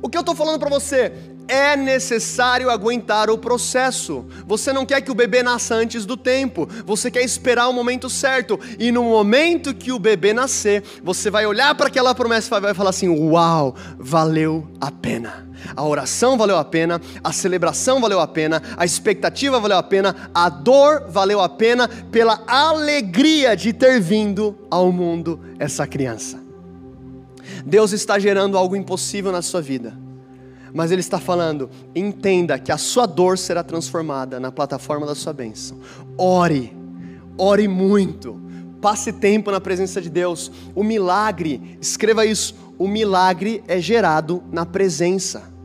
O 0.01 0.09
que 0.09 0.17
eu 0.17 0.21
estou 0.21 0.35
falando 0.35 0.59
para 0.59 0.69
você? 0.69 1.11
É 1.47 1.77
necessário 1.77 2.69
aguentar 2.69 3.29
o 3.29 3.37
processo. 3.37 4.25
Você 4.45 4.73
não 4.73 4.85
quer 4.85 5.01
que 5.01 5.09
o 5.09 5.15
bebê 5.15 5.41
nasça 5.41 5.75
antes 5.75 6.05
do 6.05 6.17
tempo, 6.17 6.67
você 6.85 7.09
quer 7.09 7.23
esperar 7.23 7.69
o 7.69 7.73
momento 7.73 8.09
certo. 8.09 8.59
E 8.77 8.91
no 8.91 9.03
momento 9.03 9.73
que 9.73 9.91
o 9.91 9.99
bebê 9.99 10.33
nascer, 10.33 10.83
você 11.01 11.31
vai 11.31 11.45
olhar 11.45 11.73
para 11.75 11.87
aquela 11.87 12.13
promessa 12.13 12.57
e 12.57 12.59
vai 12.59 12.73
falar 12.73 12.89
assim: 12.89 13.07
Uau, 13.07 13.75
valeu 13.97 14.67
a 14.79 14.91
pena. 14.91 15.46
A 15.75 15.83
oração 15.83 16.37
valeu 16.37 16.57
a 16.57 16.65
pena, 16.65 17.01
a 17.23 17.31
celebração 17.31 17.99
valeu 17.99 18.19
a 18.19 18.27
pena, 18.27 18.61
a 18.75 18.85
expectativa 18.85 19.59
valeu 19.59 19.77
a 19.77 19.83
pena, 19.83 20.15
a 20.33 20.49
dor 20.49 21.05
valeu 21.09 21.41
a 21.41 21.49
pena 21.49 21.87
pela 22.11 22.43
alegria 22.47 23.55
de 23.55 23.73
ter 23.73 23.99
vindo 23.99 24.57
ao 24.69 24.91
mundo 24.91 25.39
essa 25.59 25.85
criança. 25.85 26.39
Deus 27.65 27.91
está 27.91 28.19
gerando 28.19 28.57
algo 28.57 28.75
impossível 28.75 29.31
na 29.31 29.41
sua 29.41 29.61
vida. 29.61 29.93
Mas 30.73 30.91
Ele 30.91 31.01
está 31.01 31.19
falando: 31.19 31.69
entenda 31.95 32.59
que 32.59 32.71
a 32.71 32.77
sua 32.77 33.05
dor 33.05 33.37
será 33.37 33.63
transformada 33.63 34.39
na 34.39 34.51
plataforma 34.51 35.05
da 35.05 35.15
sua 35.15 35.33
bênção. 35.33 35.79
Ore, 36.17 36.75
ore 37.37 37.67
muito, 37.67 38.39
passe 38.81 39.11
tempo 39.13 39.51
na 39.51 39.59
presença 39.59 40.01
de 40.01 40.09
Deus. 40.09 40.51
O 40.75 40.83
milagre, 40.83 41.77
escreva 41.81 42.25
isso: 42.25 42.55
o 42.77 42.87
milagre 42.87 43.63
é 43.67 43.79
gerado 43.79 44.43
na 44.51 44.65
presença. 44.65 45.56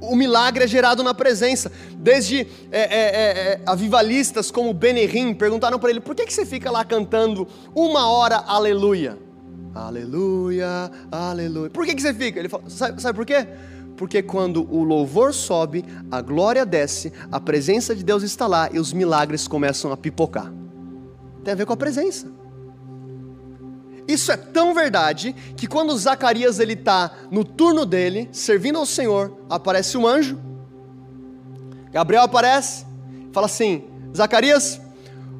O 0.00 0.14
milagre 0.14 0.64
é 0.64 0.66
gerado 0.66 1.02
na 1.02 1.12
presença. 1.12 1.70
Desde 1.96 2.46
é, 2.70 2.80
é, 2.80 2.80
é, 2.80 3.52
é 3.54 3.60
avivalistas 3.66 4.50
como 4.50 4.72
Benehim 4.72 5.34
perguntaram 5.34 5.78
para 5.78 5.90
ele: 5.90 6.00
por 6.00 6.14
que, 6.14 6.24
que 6.24 6.32
você 6.32 6.46
fica 6.46 6.70
lá 6.70 6.84
cantando 6.84 7.46
uma 7.74 8.08
hora 8.08 8.36
aleluia? 8.36 9.18
Aleluia, 9.74 10.90
aleluia. 11.10 11.70
Por 11.70 11.84
que, 11.84 11.94
que 11.94 12.02
você 12.02 12.14
fica? 12.14 12.38
Ele 12.38 12.48
fala, 12.48 12.64
sabe, 12.68 13.00
sabe 13.00 13.16
por 13.16 13.26
quê? 13.26 13.46
Porque 13.96 14.22
quando 14.22 14.62
o 14.72 14.82
louvor 14.82 15.34
sobe, 15.34 15.84
a 16.10 16.20
glória 16.20 16.64
desce, 16.64 17.12
a 17.30 17.40
presença 17.40 17.94
de 17.94 18.04
Deus 18.04 18.22
está 18.22 18.46
lá 18.46 18.68
e 18.72 18.78
os 18.78 18.92
milagres 18.92 19.46
começam 19.46 19.92
a 19.92 19.96
pipocar. 19.96 20.52
Tem 21.44 21.52
a 21.52 21.56
ver 21.56 21.66
com 21.66 21.72
a 21.72 21.76
presença. 21.76 22.26
Isso 24.08 24.32
é 24.32 24.36
tão 24.38 24.72
verdade 24.72 25.36
que 25.54 25.66
quando 25.66 25.96
Zacarias 25.98 26.58
ele 26.58 26.72
está 26.72 27.12
no 27.30 27.44
turno 27.44 27.84
dele, 27.84 28.26
servindo 28.32 28.78
ao 28.78 28.86
Senhor, 28.86 29.36
aparece 29.50 29.98
um 29.98 30.06
anjo. 30.06 30.38
Gabriel 31.92 32.22
aparece, 32.22 32.86
fala 33.34 33.44
assim: 33.44 33.84
Zacarias, 34.16 34.80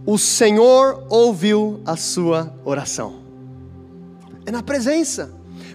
o 0.05 0.19
Senhor 0.19 1.07
ouviu 1.09 1.81
a 1.87 1.97
sua 1.97 2.55
oração. 2.63 3.23
É 4.45 4.51
na 4.51 4.63
presença. 4.63 5.33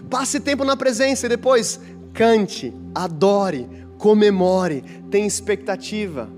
Passe 0.08 0.38
tempo 0.38 0.64
na 0.64 0.76
presença 0.76 1.26
e 1.26 1.28
depois 1.28 1.80
cante, 2.12 2.72
adore, 2.94 3.68
comemore, 3.98 4.82
tenha 5.10 5.26
expectativa. 5.26 6.28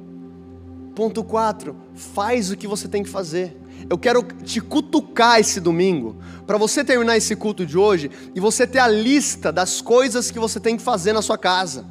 Ponto 0.95 1.23
4, 1.23 1.77
faz 1.95 2.51
o 2.51 2.57
que 2.57 2.67
você 2.67 2.89
tem 2.89 3.03
que 3.03 3.11
fazer. 3.11 3.55
Eu 3.89 3.99
quero 3.99 4.23
te 4.23 4.61
cutucar 4.61 5.39
esse 5.39 5.61
domingo, 5.61 6.17
para 6.47 6.57
você 6.57 6.85
terminar 6.85 7.17
esse 7.17 7.37
culto 7.37 7.65
de 7.65 7.77
hoje 7.77 8.11
e 8.35 8.41
você 8.41 8.67
ter 8.67 8.79
a 8.79 8.89
lista 8.89 9.53
das 9.53 9.81
coisas 9.81 10.31
que 10.31 10.39
você 10.39 10.59
tem 10.59 10.77
que 10.77 10.83
fazer 10.83 11.13
na 11.13 11.23
sua 11.23 11.39
casa, 11.39 11.85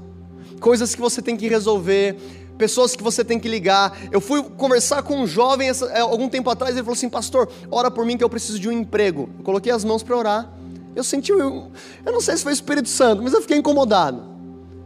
coisas 0.60 0.96
que 0.96 1.02
você 1.02 1.22
tem 1.22 1.38
que 1.38 1.48
resolver, 1.48 2.18
pessoas 2.58 2.96
que 2.96 3.04
você 3.04 3.24
tem 3.24 3.40
que 3.40 3.48
ligar. 3.48 3.98
Eu 4.12 4.22
fui 4.22 4.42
conversar 4.44 5.04
com 5.04 5.22
um 5.22 5.28
jovem 5.28 5.70
essa, 5.70 5.86
é, 5.88 6.00
algum 6.00 6.30
tempo 6.30 6.50
atrás, 6.50 6.74
ele 6.74 6.84
falou 6.84 6.96
assim: 6.96 7.10
Pastor, 7.10 7.50
ora 7.70 7.92
por 7.92 8.06
mim 8.06 8.18
que 8.18 8.24
eu 8.24 8.30
preciso 8.30 8.60
de 8.60 8.68
um 8.68 8.72
emprego. 8.72 9.30
Eu 9.38 9.44
coloquei 9.44 9.72
as 9.72 9.84
mãos 9.84 10.04
para 10.04 10.16
orar. 10.16 10.52
Eu 10.96 11.04
senti, 11.04 11.32
eu, 11.32 11.72
eu 12.06 12.12
não 12.12 12.22
sei 12.22 12.38
se 12.38 12.44
foi 12.44 12.54
o 12.54 12.56
Espírito 12.56 12.88
Santo, 12.88 13.22
mas 13.22 13.34
eu 13.34 13.42
fiquei 13.42 13.58
incomodado. 13.58 14.24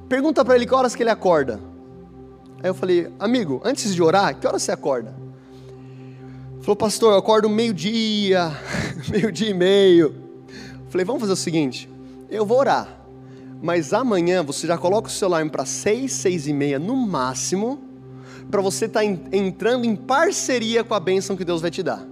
Pergunta 0.08 0.44
para 0.44 0.56
ele 0.56 0.66
que 0.66 0.74
horas 0.74 0.96
que 0.96 1.04
ele 1.04 1.12
acorda. 1.12 1.60
Aí 2.64 2.70
eu 2.70 2.74
falei, 2.74 3.12
amigo, 3.20 3.62
antes 3.64 3.94
de 3.94 4.02
orar, 4.02 4.38
que 4.38 4.48
horas 4.48 4.64
você 4.64 4.72
acorda? 4.72 5.16
Falou, 6.70 6.78
pastor, 6.78 7.14
eu 7.14 7.18
acordo 7.18 7.50
meio-dia, 7.50 8.56
meio-dia 9.10 9.50
e 9.50 9.54
meio. 9.56 10.14
Falei, 10.90 11.04
vamos 11.04 11.20
fazer 11.20 11.34
o 11.34 11.36
seguinte: 11.36 11.90
eu 12.30 12.46
vou 12.46 12.60
orar, 12.60 13.02
mas 13.60 13.92
amanhã 13.92 14.44
você 14.44 14.68
já 14.68 14.78
coloca 14.78 15.08
o 15.08 15.12
celular 15.12 15.44
para 15.50 15.66
seis, 15.66 16.14
seis 16.14 16.46
e 16.46 16.54
meia 16.54 16.78
no 16.78 16.96
máximo, 16.96 17.82
para 18.52 18.62
você 18.62 18.86
estar 18.86 19.00
tá 19.00 19.06
entrando 19.36 19.84
em 19.84 19.96
parceria 19.96 20.84
com 20.84 20.94
a 20.94 21.00
bênção 21.00 21.36
que 21.36 21.44
Deus 21.44 21.60
vai 21.60 21.72
te 21.72 21.82
dar. 21.82 22.06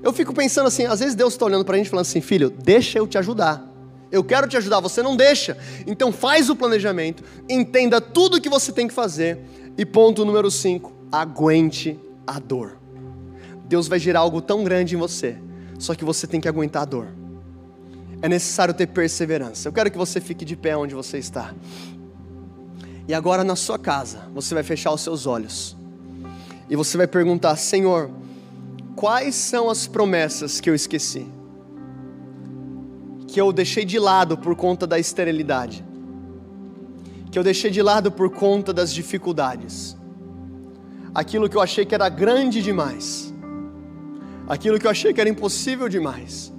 Eu 0.00 0.12
fico 0.12 0.32
pensando 0.32 0.68
assim, 0.68 0.84
às 0.84 1.00
vezes 1.00 1.16
Deus 1.16 1.32
está 1.32 1.46
olhando 1.46 1.64
para 1.64 1.74
a 1.74 1.78
gente 1.78 1.90
falando 1.90 2.06
assim, 2.06 2.20
filho, 2.20 2.48
deixa 2.48 2.96
eu 2.96 3.08
te 3.08 3.18
ajudar. 3.18 3.68
Eu 4.12 4.22
quero 4.22 4.46
te 4.46 4.56
ajudar, 4.56 4.78
você 4.78 5.02
não 5.02 5.16
deixa. 5.16 5.58
Então 5.84 6.12
faz 6.12 6.48
o 6.48 6.54
planejamento, 6.54 7.24
entenda 7.48 8.00
tudo 8.00 8.36
o 8.36 8.40
que 8.40 8.48
você 8.48 8.70
tem 8.70 8.86
que 8.86 8.94
fazer. 8.94 9.40
E 9.76 9.84
ponto 9.84 10.24
número 10.24 10.48
5, 10.48 10.92
aguente 11.10 11.98
a 12.24 12.38
dor. 12.38 12.79
Deus 13.70 13.86
vai 13.86 14.00
gerar 14.00 14.18
algo 14.18 14.42
tão 14.42 14.64
grande 14.64 14.96
em 14.96 14.98
você, 14.98 15.38
só 15.78 15.94
que 15.94 16.04
você 16.04 16.26
tem 16.26 16.40
que 16.40 16.48
aguentar 16.48 16.82
a 16.82 16.84
dor. 16.84 17.06
É 18.20 18.28
necessário 18.28 18.74
ter 18.74 18.88
perseverança. 18.88 19.68
Eu 19.68 19.72
quero 19.72 19.88
que 19.92 19.96
você 19.96 20.20
fique 20.20 20.44
de 20.44 20.56
pé 20.56 20.76
onde 20.76 20.92
você 20.92 21.18
está. 21.18 21.54
E 23.06 23.14
agora 23.14 23.44
na 23.44 23.54
sua 23.54 23.78
casa, 23.78 24.28
você 24.34 24.54
vai 24.54 24.64
fechar 24.64 24.90
os 24.90 25.02
seus 25.02 25.24
olhos. 25.24 25.76
E 26.68 26.74
você 26.74 26.96
vai 26.96 27.06
perguntar: 27.06 27.54
Senhor, 27.54 28.10
quais 28.96 29.36
são 29.36 29.70
as 29.70 29.86
promessas 29.86 30.60
que 30.60 30.68
eu 30.68 30.74
esqueci? 30.74 31.28
Que 33.28 33.40
eu 33.40 33.52
deixei 33.52 33.84
de 33.84 34.00
lado 34.00 34.36
por 34.36 34.56
conta 34.56 34.84
da 34.84 34.98
esterilidade? 34.98 35.84
Que 37.30 37.38
eu 37.38 37.44
deixei 37.44 37.70
de 37.70 37.82
lado 37.82 38.10
por 38.10 38.30
conta 38.30 38.72
das 38.72 38.92
dificuldades? 38.92 39.96
Aquilo 41.14 41.48
que 41.48 41.56
eu 41.56 41.60
achei 41.60 41.86
que 41.86 41.94
era 41.94 42.08
grande 42.08 42.60
demais 42.60 43.29
aquilo 44.50 44.80
que 44.80 44.86
eu 44.86 44.90
achei 44.90 45.12
que 45.14 45.20
era 45.20 45.30
impossível 45.30 45.88
demais. 45.88 46.52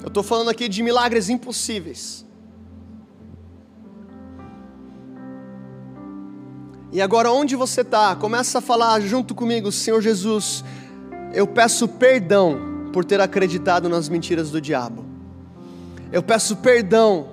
Eu 0.00 0.08
estou 0.08 0.22
falando 0.22 0.48
aqui 0.48 0.66
de 0.66 0.82
milagres 0.82 1.28
impossíveis. 1.28 2.24
E 6.90 7.02
agora, 7.02 7.30
onde 7.30 7.54
você 7.54 7.82
está, 7.82 8.16
começa 8.16 8.58
a 8.58 8.62
falar 8.62 8.98
junto 9.00 9.34
comigo, 9.34 9.70
Senhor 9.70 10.00
Jesus, 10.00 10.64
eu 11.34 11.46
peço 11.46 11.86
perdão 11.86 12.88
por 12.94 13.04
ter 13.04 13.20
acreditado 13.20 13.90
nas 13.90 14.08
mentiras 14.08 14.50
do 14.50 14.58
diabo. 14.58 15.04
Eu 16.10 16.22
peço 16.22 16.56
perdão 16.56 17.28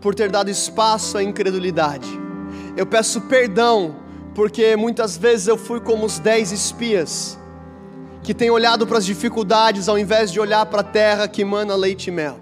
por 0.00 0.14
ter 0.14 0.30
dado 0.30 0.48
espaço 0.48 1.18
à 1.18 1.24
incredulidade. 1.24 2.08
Eu 2.76 2.86
peço 2.86 3.20
perdão 3.22 4.05
porque 4.36 4.76
muitas 4.76 5.16
vezes 5.16 5.48
eu 5.48 5.56
fui 5.56 5.80
como 5.80 6.04
os 6.04 6.18
dez 6.18 6.52
espias, 6.52 7.38
que 8.22 8.34
têm 8.34 8.50
olhado 8.50 8.86
para 8.86 8.98
as 8.98 9.06
dificuldades 9.06 9.88
ao 9.88 9.98
invés 9.98 10.30
de 10.30 10.38
olhar 10.38 10.66
para 10.66 10.82
a 10.82 10.84
terra 10.84 11.26
que 11.26 11.42
mana 11.42 11.74
leite 11.74 12.08
e 12.08 12.10
mel. 12.10 12.38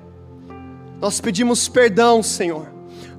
Nós 1.00 1.20
pedimos 1.20 1.68
perdão, 1.68 2.20
Senhor, 2.20 2.66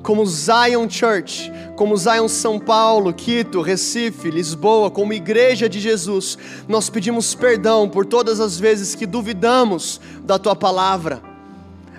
como 0.03 0.25
Zion 0.25 0.89
Church, 0.89 1.49
como 1.77 1.95
Zion 1.95 2.27
São 2.27 2.59
Paulo, 2.59 3.13
Quito, 3.13 3.61
Recife, 3.61 4.29
Lisboa, 4.29 4.91
como 4.91 5.13
Igreja 5.13 5.69
de 5.69 5.79
Jesus, 5.79 6.37
nós 6.67 6.89
pedimos 6.89 7.33
perdão 7.33 7.87
por 7.87 8.05
todas 8.05 8.41
as 8.41 8.59
vezes 8.59 8.93
que 8.93 9.05
duvidamos 9.05 10.01
da 10.25 10.37
Tua 10.37 10.55
palavra 10.55 11.34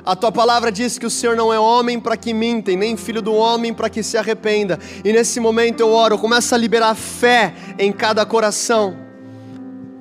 a 0.06 0.14
tua 0.14 0.30
palavra 0.30 0.70
diz 0.70 0.98
que 0.98 1.04
o 1.04 1.10
Senhor 1.10 1.34
não 1.34 1.52
é 1.52 1.58
homem 1.58 1.98
para 1.98 2.16
que 2.16 2.32
mintem, 2.32 2.76
nem 2.76 2.96
filho 2.96 3.20
do 3.20 3.34
homem 3.34 3.74
para 3.74 3.90
que 3.90 4.04
se 4.04 4.16
arrependa. 4.16 4.78
E 5.04 5.12
nesse 5.12 5.40
momento 5.40 5.80
eu 5.80 5.90
oro, 5.90 6.16
começa 6.16 6.54
a 6.54 6.58
liberar 6.58 6.94
fé 6.94 7.52
em 7.76 7.90
cada 7.90 8.24
coração. 8.24 8.96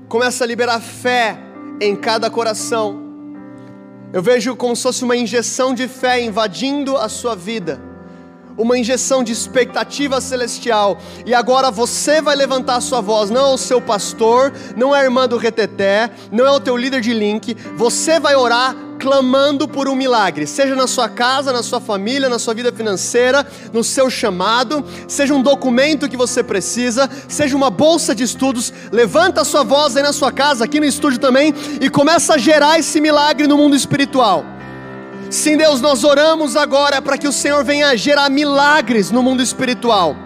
Começa 0.08 0.44
a 0.44 0.48
liberar 0.48 0.80
fé 0.80 1.40
em 1.82 1.96
cada 1.96 2.30
coração. 2.30 3.04
Eu 4.14 4.22
vejo 4.22 4.56
como 4.56 4.76
se 4.76 4.84
fosse 4.84 5.04
uma 5.04 5.18
injeção 5.18 5.74
de 5.74 5.88
fé 5.88 6.22
invadindo 6.22 6.96
a 6.98 7.10
sua 7.10 7.36
vida 7.36 7.82
uma 8.58 8.78
injeção 8.78 9.22
de 9.22 9.34
expectativa 9.34 10.22
celestial, 10.22 10.98
e 11.26 11.34
agora 11.34 11.70
você 11.70 12.22
vai 12.22 12.38
levantar 12.38 12.78
a 12.78 12.82
sua 12.82 13.02
voz, 13.02 13.30
não 13.30 13.48
é 13.48 13.54
o 13.54 13.58
seu 13.58 13.82
pastor, 13.82 14.54
não 14.78 14.96
é 14.96 15.02
a 15.02 15.04
irmã 15.04 15.28
do 15.28 15.36
reteté, 15.36 16.10
não 16.32 16.46
é 16.48 16.52
o 16.52 16.60
teu 16.62 16.78
líder 16.78 17.02
de 17.02 17.14
link, 17.14 17.54
você 17.76 18.18
vai 18.18 18.34
orar 18.34 18.74
clamando 19.06 19.68
por 19.68 19.88
um 19.88 19.94
milagre, 19.94 20.48
seja 20.48 20.76
na 20.76 20.88
sua 20.88 21.08
casa, 21.08 21.54
na 21.54 21.62
sua 21.62 21.80
família, 21.80 22.28
na 22.28 22.40
sua 22.40 22.56
vida 22.56 22.72
financeira, 22.72 23.46
no 23.72 23.84
seu 23.84 24.10
chamado, 24.10 24.84
seja 25.08 25.32
um 25.32 25.44
documento 25.44 26.10
que 26.10 26.18
você 26.18 26.42
precisa, 26.42 27.08
seja 27.28 27.56
uma 27.56 27.70
bolsa 27.70 28.16
de 28.16 28.24
estudos, 28.24 28.74
levanta 28.92 29.42
a 29.42 29.46
sua 29.46 29.64
voz 29.64 29.96
aí 29.96 30.02
na 30.02 30.12
sua 30.12 30.32
casa, 30.32 30.66
aqui 30.66 30.80
no 30.80 30.88
estúdio 30.88 31.20
também, 31.20 31.54
e 31.80 31.88
começa 31.88 32.34
a 32.34 32.38
gerar 32.40 32.80
esse 32.80 33.00
milagre 33.00 33.46
no 33.46 33.58
mundo 33.58 33.76
espiritual. 33.76 34.44
Sim, 35.30 35.56
Deus, 35.56 35.82
nós 35.82 36.04
oramos 36.04 36.56
agora 36.56 37.00
para 37.00 37.16
que 37.16 37.28
o 37.28 37.32
Senhor 37.32 37.64
venha 37.64 37.96
gerar 37.96 38.28
milagres 38.28 39.12
no 39.12 39.22
mundo 39.22 39.44
espiritual, 39.44 40.18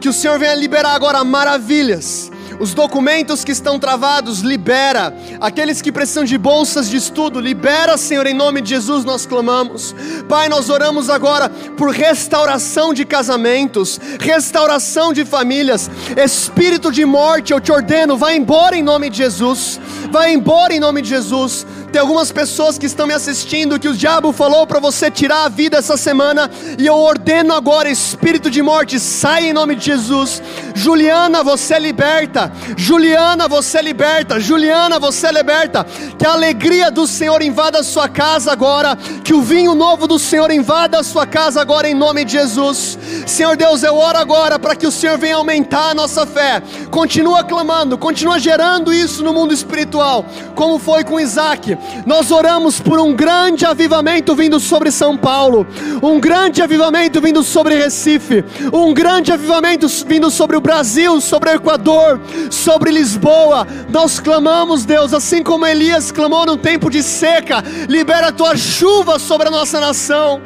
que 0.00 0.08
o 0.08 0.12
Senhor 0.12 0.38
venha 0.38 0.54
liberar 0.54 0.94
agora 0.94 1.22
maravilhas 1.22 2.32
os 2.62 2.74
documentos 2.74 3.42
que 3.42 3.50
estão 3.50 3.76
travados, 3.76 4.38
libera. 4.38 5.12
Aqueles 5.40 5.82
que 5.82 5.90
precisam 5.90 6.22
de 6.22 6.38
bolsas 6.38 6.88
de 6.88 6.96
estudo, 6.96 7.40
libera, 7.40 7.96
Senhor, 7.96 8.24
em 8.24 8.34
nome 8.34 8.60
de 8.60 8.68
Jesus 8.68 9.04
nós 9.04 9.26
clamamos. 9.26 9.92
Pai, 10.28 10.48
nós 10.48 10.70
oramos 10.70 11.10
agora 11.10 11.48
por 11.48 11.90
restauração 11.90 12.94
de 12.94 13.04
casamentos, 13.04 13.98
restauração 14.20 15.12
de 15.12 15.24
famílias. 15.24 15.90
Espírito 16.16 16.92
de 16.92 17.04
morte, 17.04 17.52
eu 17.52 17.60
te 17.60 17.72
ordeno, 17.72 18.16
vai 18.16 18.36
embora 18.36 18.76
em 18.76 18.82
nome 18.82 19.10
de 19.10 19.16
Jesus. 19.16 19.80
Vai 20.12 20.32
embora 20.32 20.72
em 20.72 20.78
nome 20.78 21.02
de 21.02 21.08
Jesus. 21.08 21.66
Tem 21.92 22.00
algumas 22.00 22.32
pessoas 22.32 22.78
que 22.78 22.86
estão 22.86 23.06
me 23.06 23.12
assistindo 23.12 23.78
que 23.78 23.86
o 23.86 23.94
diabo 23.94 24.32
falou 24.32 24.66
para 24.66 24.80
você 24.80 25.10
tirar 25.10 25.44
a 25.44 25.48
vida 25.50 25.76
essa 25.76 25.94
semana 25.98 26.50
e 26.78 26.86
eu 26.86 26.94
ordeno 26.94 27.52
agora 27.52 27.90
espírito 27.90 28.50
de 28.50 28.62
morte, 28.62 28.98
sai 28.98 29.50
em 29.50 29.52
nome 29.52 29.74
de 29.74 29.84
Jesus. 29.84 30.42
Juliana, 30.74 31.44
você 31.44 31.78
liberta. 31.78 32.50
Juliana, 32.78 33.46
você 33.46 33.82
liberta. 33.82 34.40
Juliana, 34.40 34.98
você 34.98 35.30
liberta. 35.30 35.84
Que 36.18 36.26
a 36.26 36.32
alegria 36.32 36.90
do 36.90 37.06
Senhor 37.06 37.42
invada 37.42 37.80
a 37.80 37.84
sua 37.84 38.08
casa 38.08 38.50
agora. 38.50 38.96
Que 39.22 39.34
o 39.34 39.42
vinho 39.42 39.74
novo 39.74 40.06
do 40.06 40.18
Senhor 40.18 40.50
invada 40.50 40.98
a 40.98 41.02
sua 41.02 41.26
casa 41.26 41.60
agora, 41.60 41.86
em 41.86 41.94
nome 41.94 42.24
de 42.24 42.32
Jesus. 42.32 42.98
Senhor 43.26 43.54
Deus, 43.54 43.82
eu 43.82 43.94
oro 43.94 44.16
agora 44.16 44.58
para 44.58 44.74
que 44.74 44.86
o 44.86 44.90
Senhor 44.90 45.18
venha 45.18 45.36
aumentar 45.36 45.90
a 45.90 45.94
nossa 45.94 46.24
fé. 46.24 46.62
Continua 46.90 47.44
clamando, 47.44 47.98
continua 47.98 48.38
gerando 48.38 48.94
isso 48.94 49.22
no 49.22 49.34
mundo 49.34 49.52
espiritual, 49.52 50.24
como 50.54 50.78
foi 50.78 51.04
com 51.04 51.20
Isaac. 51.20 51.76
Nós 52.06 52.30
oramos 52.30 52.80
por 52.80 52.98
um 52.98 53.14
grande 53.14 53.64
avivamento 53.64 54.34
vindo 54.34 54.58
sobre 54.58 54.90
São 54.90 55.16
Paulo, 55.16 55.66
um 56.02 56.18
grande 56.20 56.62
avivamento 56.62 57.20
vindo 57.20 57.42
sobre 57.42 57.76
Recife, 57.76 58.44
um 58.72 58.92
grande 58.92 59.32
avivamento 59.32 59.86
vindo 60.06 60.30
sobre 60.30 60.56
o 60.56 60.60
Brasil, 60.60 61.20
sobre 61.20 61.50
o 61.50 61.54
Equador, 61.54 62.20
sobre 62.50 62.90
Lisboa. 62.90 63.66
Nós 63.88 64.18
clamamos, 64.18 64.84
Deus, 64.84 65.12
assim 65.12 65.42
como 65.42 65.66
Elias 65.66 66.10
clamou 66.10 66.46
no 66.46 66.56
tempo 66.56 66.90
de 66.90 67.02
seca: 67.02 67.62
libera 67.88 68.28
a 68.28 68.32
tua 68.32 68.56
chuva 68.56 69.18
sobre 69.18 69.48
a 69.48 69.50
nossa 69.50 69.80
nação. 69.80 70.40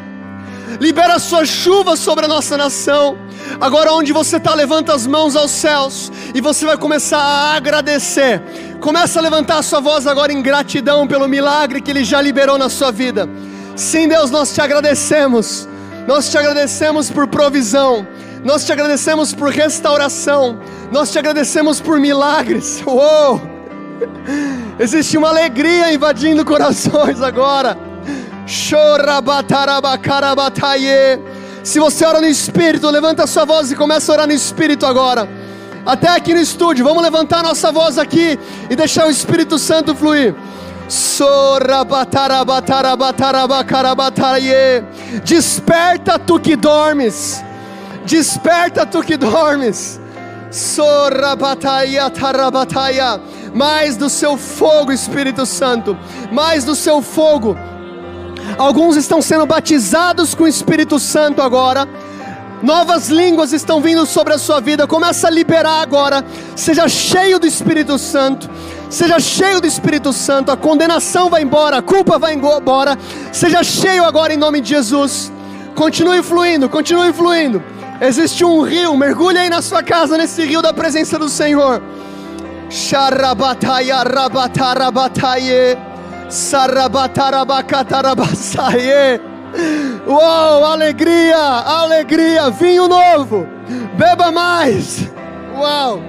Libera 0.80 1.14
a 1.14 1.18
sua 1.18 1.44
chuva 1.44 1.96
sobre 1.96 2.24
a 2.24 2.28
nossa 2.28 2.56
nação. 2.56 3.18
Agora, 3.60 3.92
onde 3.92 4.12
você 4.12 4.36
está, 4.36 4.54
levanta 4.54 4.94
as 4.94 5.06
mãos 5.06 5.36
aos 5.36 5.50
céus 5.50 6.12
e 6.34 6.40
você 6.40 6.66
vai 6.66 6.76
começar 6.76 7.18
a 7.18 7.54
agradecer. 7.54 8.42
Começa 8.80 9.18
a 9.18 9.22
levantar 9.22 9.58
a 9.58 9.62
sua 9.62 9.80
voz 9.80 10.06
agora 10.06 10.32
em 10.32 10.42
gratidão 10.42 11.06
pelo 11.06 11.28
milagre 11.28 11.80
que 11.80 11.90
Ele 11.90 12.04
já 12.04 12.20
liberou 12.20 12.58
na 12.58 12.68
sua 12.68 12.90
vida. 12.90 13.28
Sim, 13.74 14.08
Deus, 14.08 14.30
nós 14.30 14.52
te 14.52 14.60
agradecemos. 14.60 15.68
Nós 16.06 16.30
te 16.30 16.38
agradecemos 16.38 17.10
por 17.10 17.26
provisão. 17.26 18.06
Nós 18.44 18.64
te 18.64 18.72
agradecemos 18.72 19.34
por 19.34 19.50
restauração. 19.50 20.58
Nós 20.92 21.10
te 21.10 21.18
agradecemos 21.18 21.80
por 21.80 21.98
milagres. 21.98 22.82
Uou! 22.86 23.40
Existe 24.78 25.16
uma 25.16 25.28
alegria 25.28 25.92
invadindo 25.92 26.44
corações 26.44 27.22
agora. 27.22 27.76
Se 31.64 31.80
você 31.80 32.04
ora 32.06 32.20
no 32.20 32.28
Espírito, 32.28 32.88
levanta 32.88 33.24
a 33.24 33.26
sua 33.26 33.44
voz 33.44 33.72
e 33.72 33.74
começa 33.74 34.12
a 34.12 34.14
orar 34.14 34.26
no 34.28 34.32
Espírito 34.32 34.86
agora. 34.86 35.28
Até 35.84 36.08
aqui 36.08 36.32
no 36.32 36.40
estúdio, 36.40 36.84
vamos 36.84 37.02
levantar 37.02 37.42
nossa 37.42 37.72
voz 37.72 37.98
aqui 37.98 38.38
e 38.70 38.76
deixar 38.76 39.06
o 39.06 39.10
Espírito 39.10 39.58
Santo 39.58 39.94
fluir. 39.94 40.34
Desperta 45.24 46.16
tu 46.18 46.38
que 46.38 46.54
dormes. 46.54 47.44
Desperta 48.04 48.86
tu 48.86 49.02
que 49.02 49.16
dormes. 49.16 50.00
Mais 53.52 53.96
do 53.96 54.08
seu 54.08 54.36
fogo, 54.36 54.92
Espírito 54.92 55.44
Santo, 55.44 55.98
mais 56.30 56.64
do 56.64 56.76
seu 56.76 57.02
fogo. 57.02 57.56
Alguns 58.58 58.96
estão 58.96 59.20
sendo 59.20 59.46
batizados 59.46 60.34
com 60.34 60.44
o 60.44 60.48
Espírito 60.48 60.98
Santo 60.98 61.42
agora. 61.42 61.88
Novas 62.62 63.08
línguas 63.08 63.52
estão 63.52 63.80
vindo 63.80 64.06
sobre 64.06 64.32
a 64.32 64.38
sua 64.38 64.60
vida. 64.60 64.86
Começa 64.86 65.28
a 65.28 65.30
liberar 65.30 65.82
agora. 65.82 66.24
Seja 66.54 66.88
cheio 66.88 67.38
do 67.38 67.46
Espírito 67.46 67.98
Santo. 67.98 68.48
Seja 68.88 69.20
cheio 69.20 69.60
do 69.60 69.66
Espírito 69.66 70.12
Santo. 70.12 70.50
A 70.50 70.56
condenação 70.56 71.28
vai 71.28 71.42
embora, 71.42 71.78
a 71.78 71.82
culpa 71.82 72.18
vai 72.18 72.34
embora. 72.34 72.98
Seja 73.32 73.62
cheio 73.62 74.04
agora 74.04 74.32
em 74.32 74.36
nome 74.36 74.60
de 74.60 74.70
Jesus. 74.70 75.30
Continue 75.74 76.22
fluindo, 76.22 76.68
continue 76.68 77.12
fluindo. 77.12 77.62
Existe 78.00 78.44
um 78.44 78.62
rio, 78.62 78.96
mergulhe 78.96 79.38
aí 79.38 79.50
na 79.50 79.60
sua 79.60 79.82
casa 79.82 80.16
nesse 80.16 80.44
rio 80.44 80.62
da 80.62 80.72
presença 80.72 81.18
do 81.18 81.28
Senhor. 81.28 81.82
Sharabataya 82.70 84.02
rabatarabataye. 84.02 85.78
Sarabatarabacatarabaçaie. 86.28 89.20
Uou, 90.06 90.64
alegria, 90.64 91.36
alegria, 91.36 92.50
vinho 92.50 92.88
novo, 92.88 93.46
beba 93.96 94.30
mais. 94.30 95.10
Uau. 95.56 96.00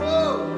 Uou. 0.00 0.49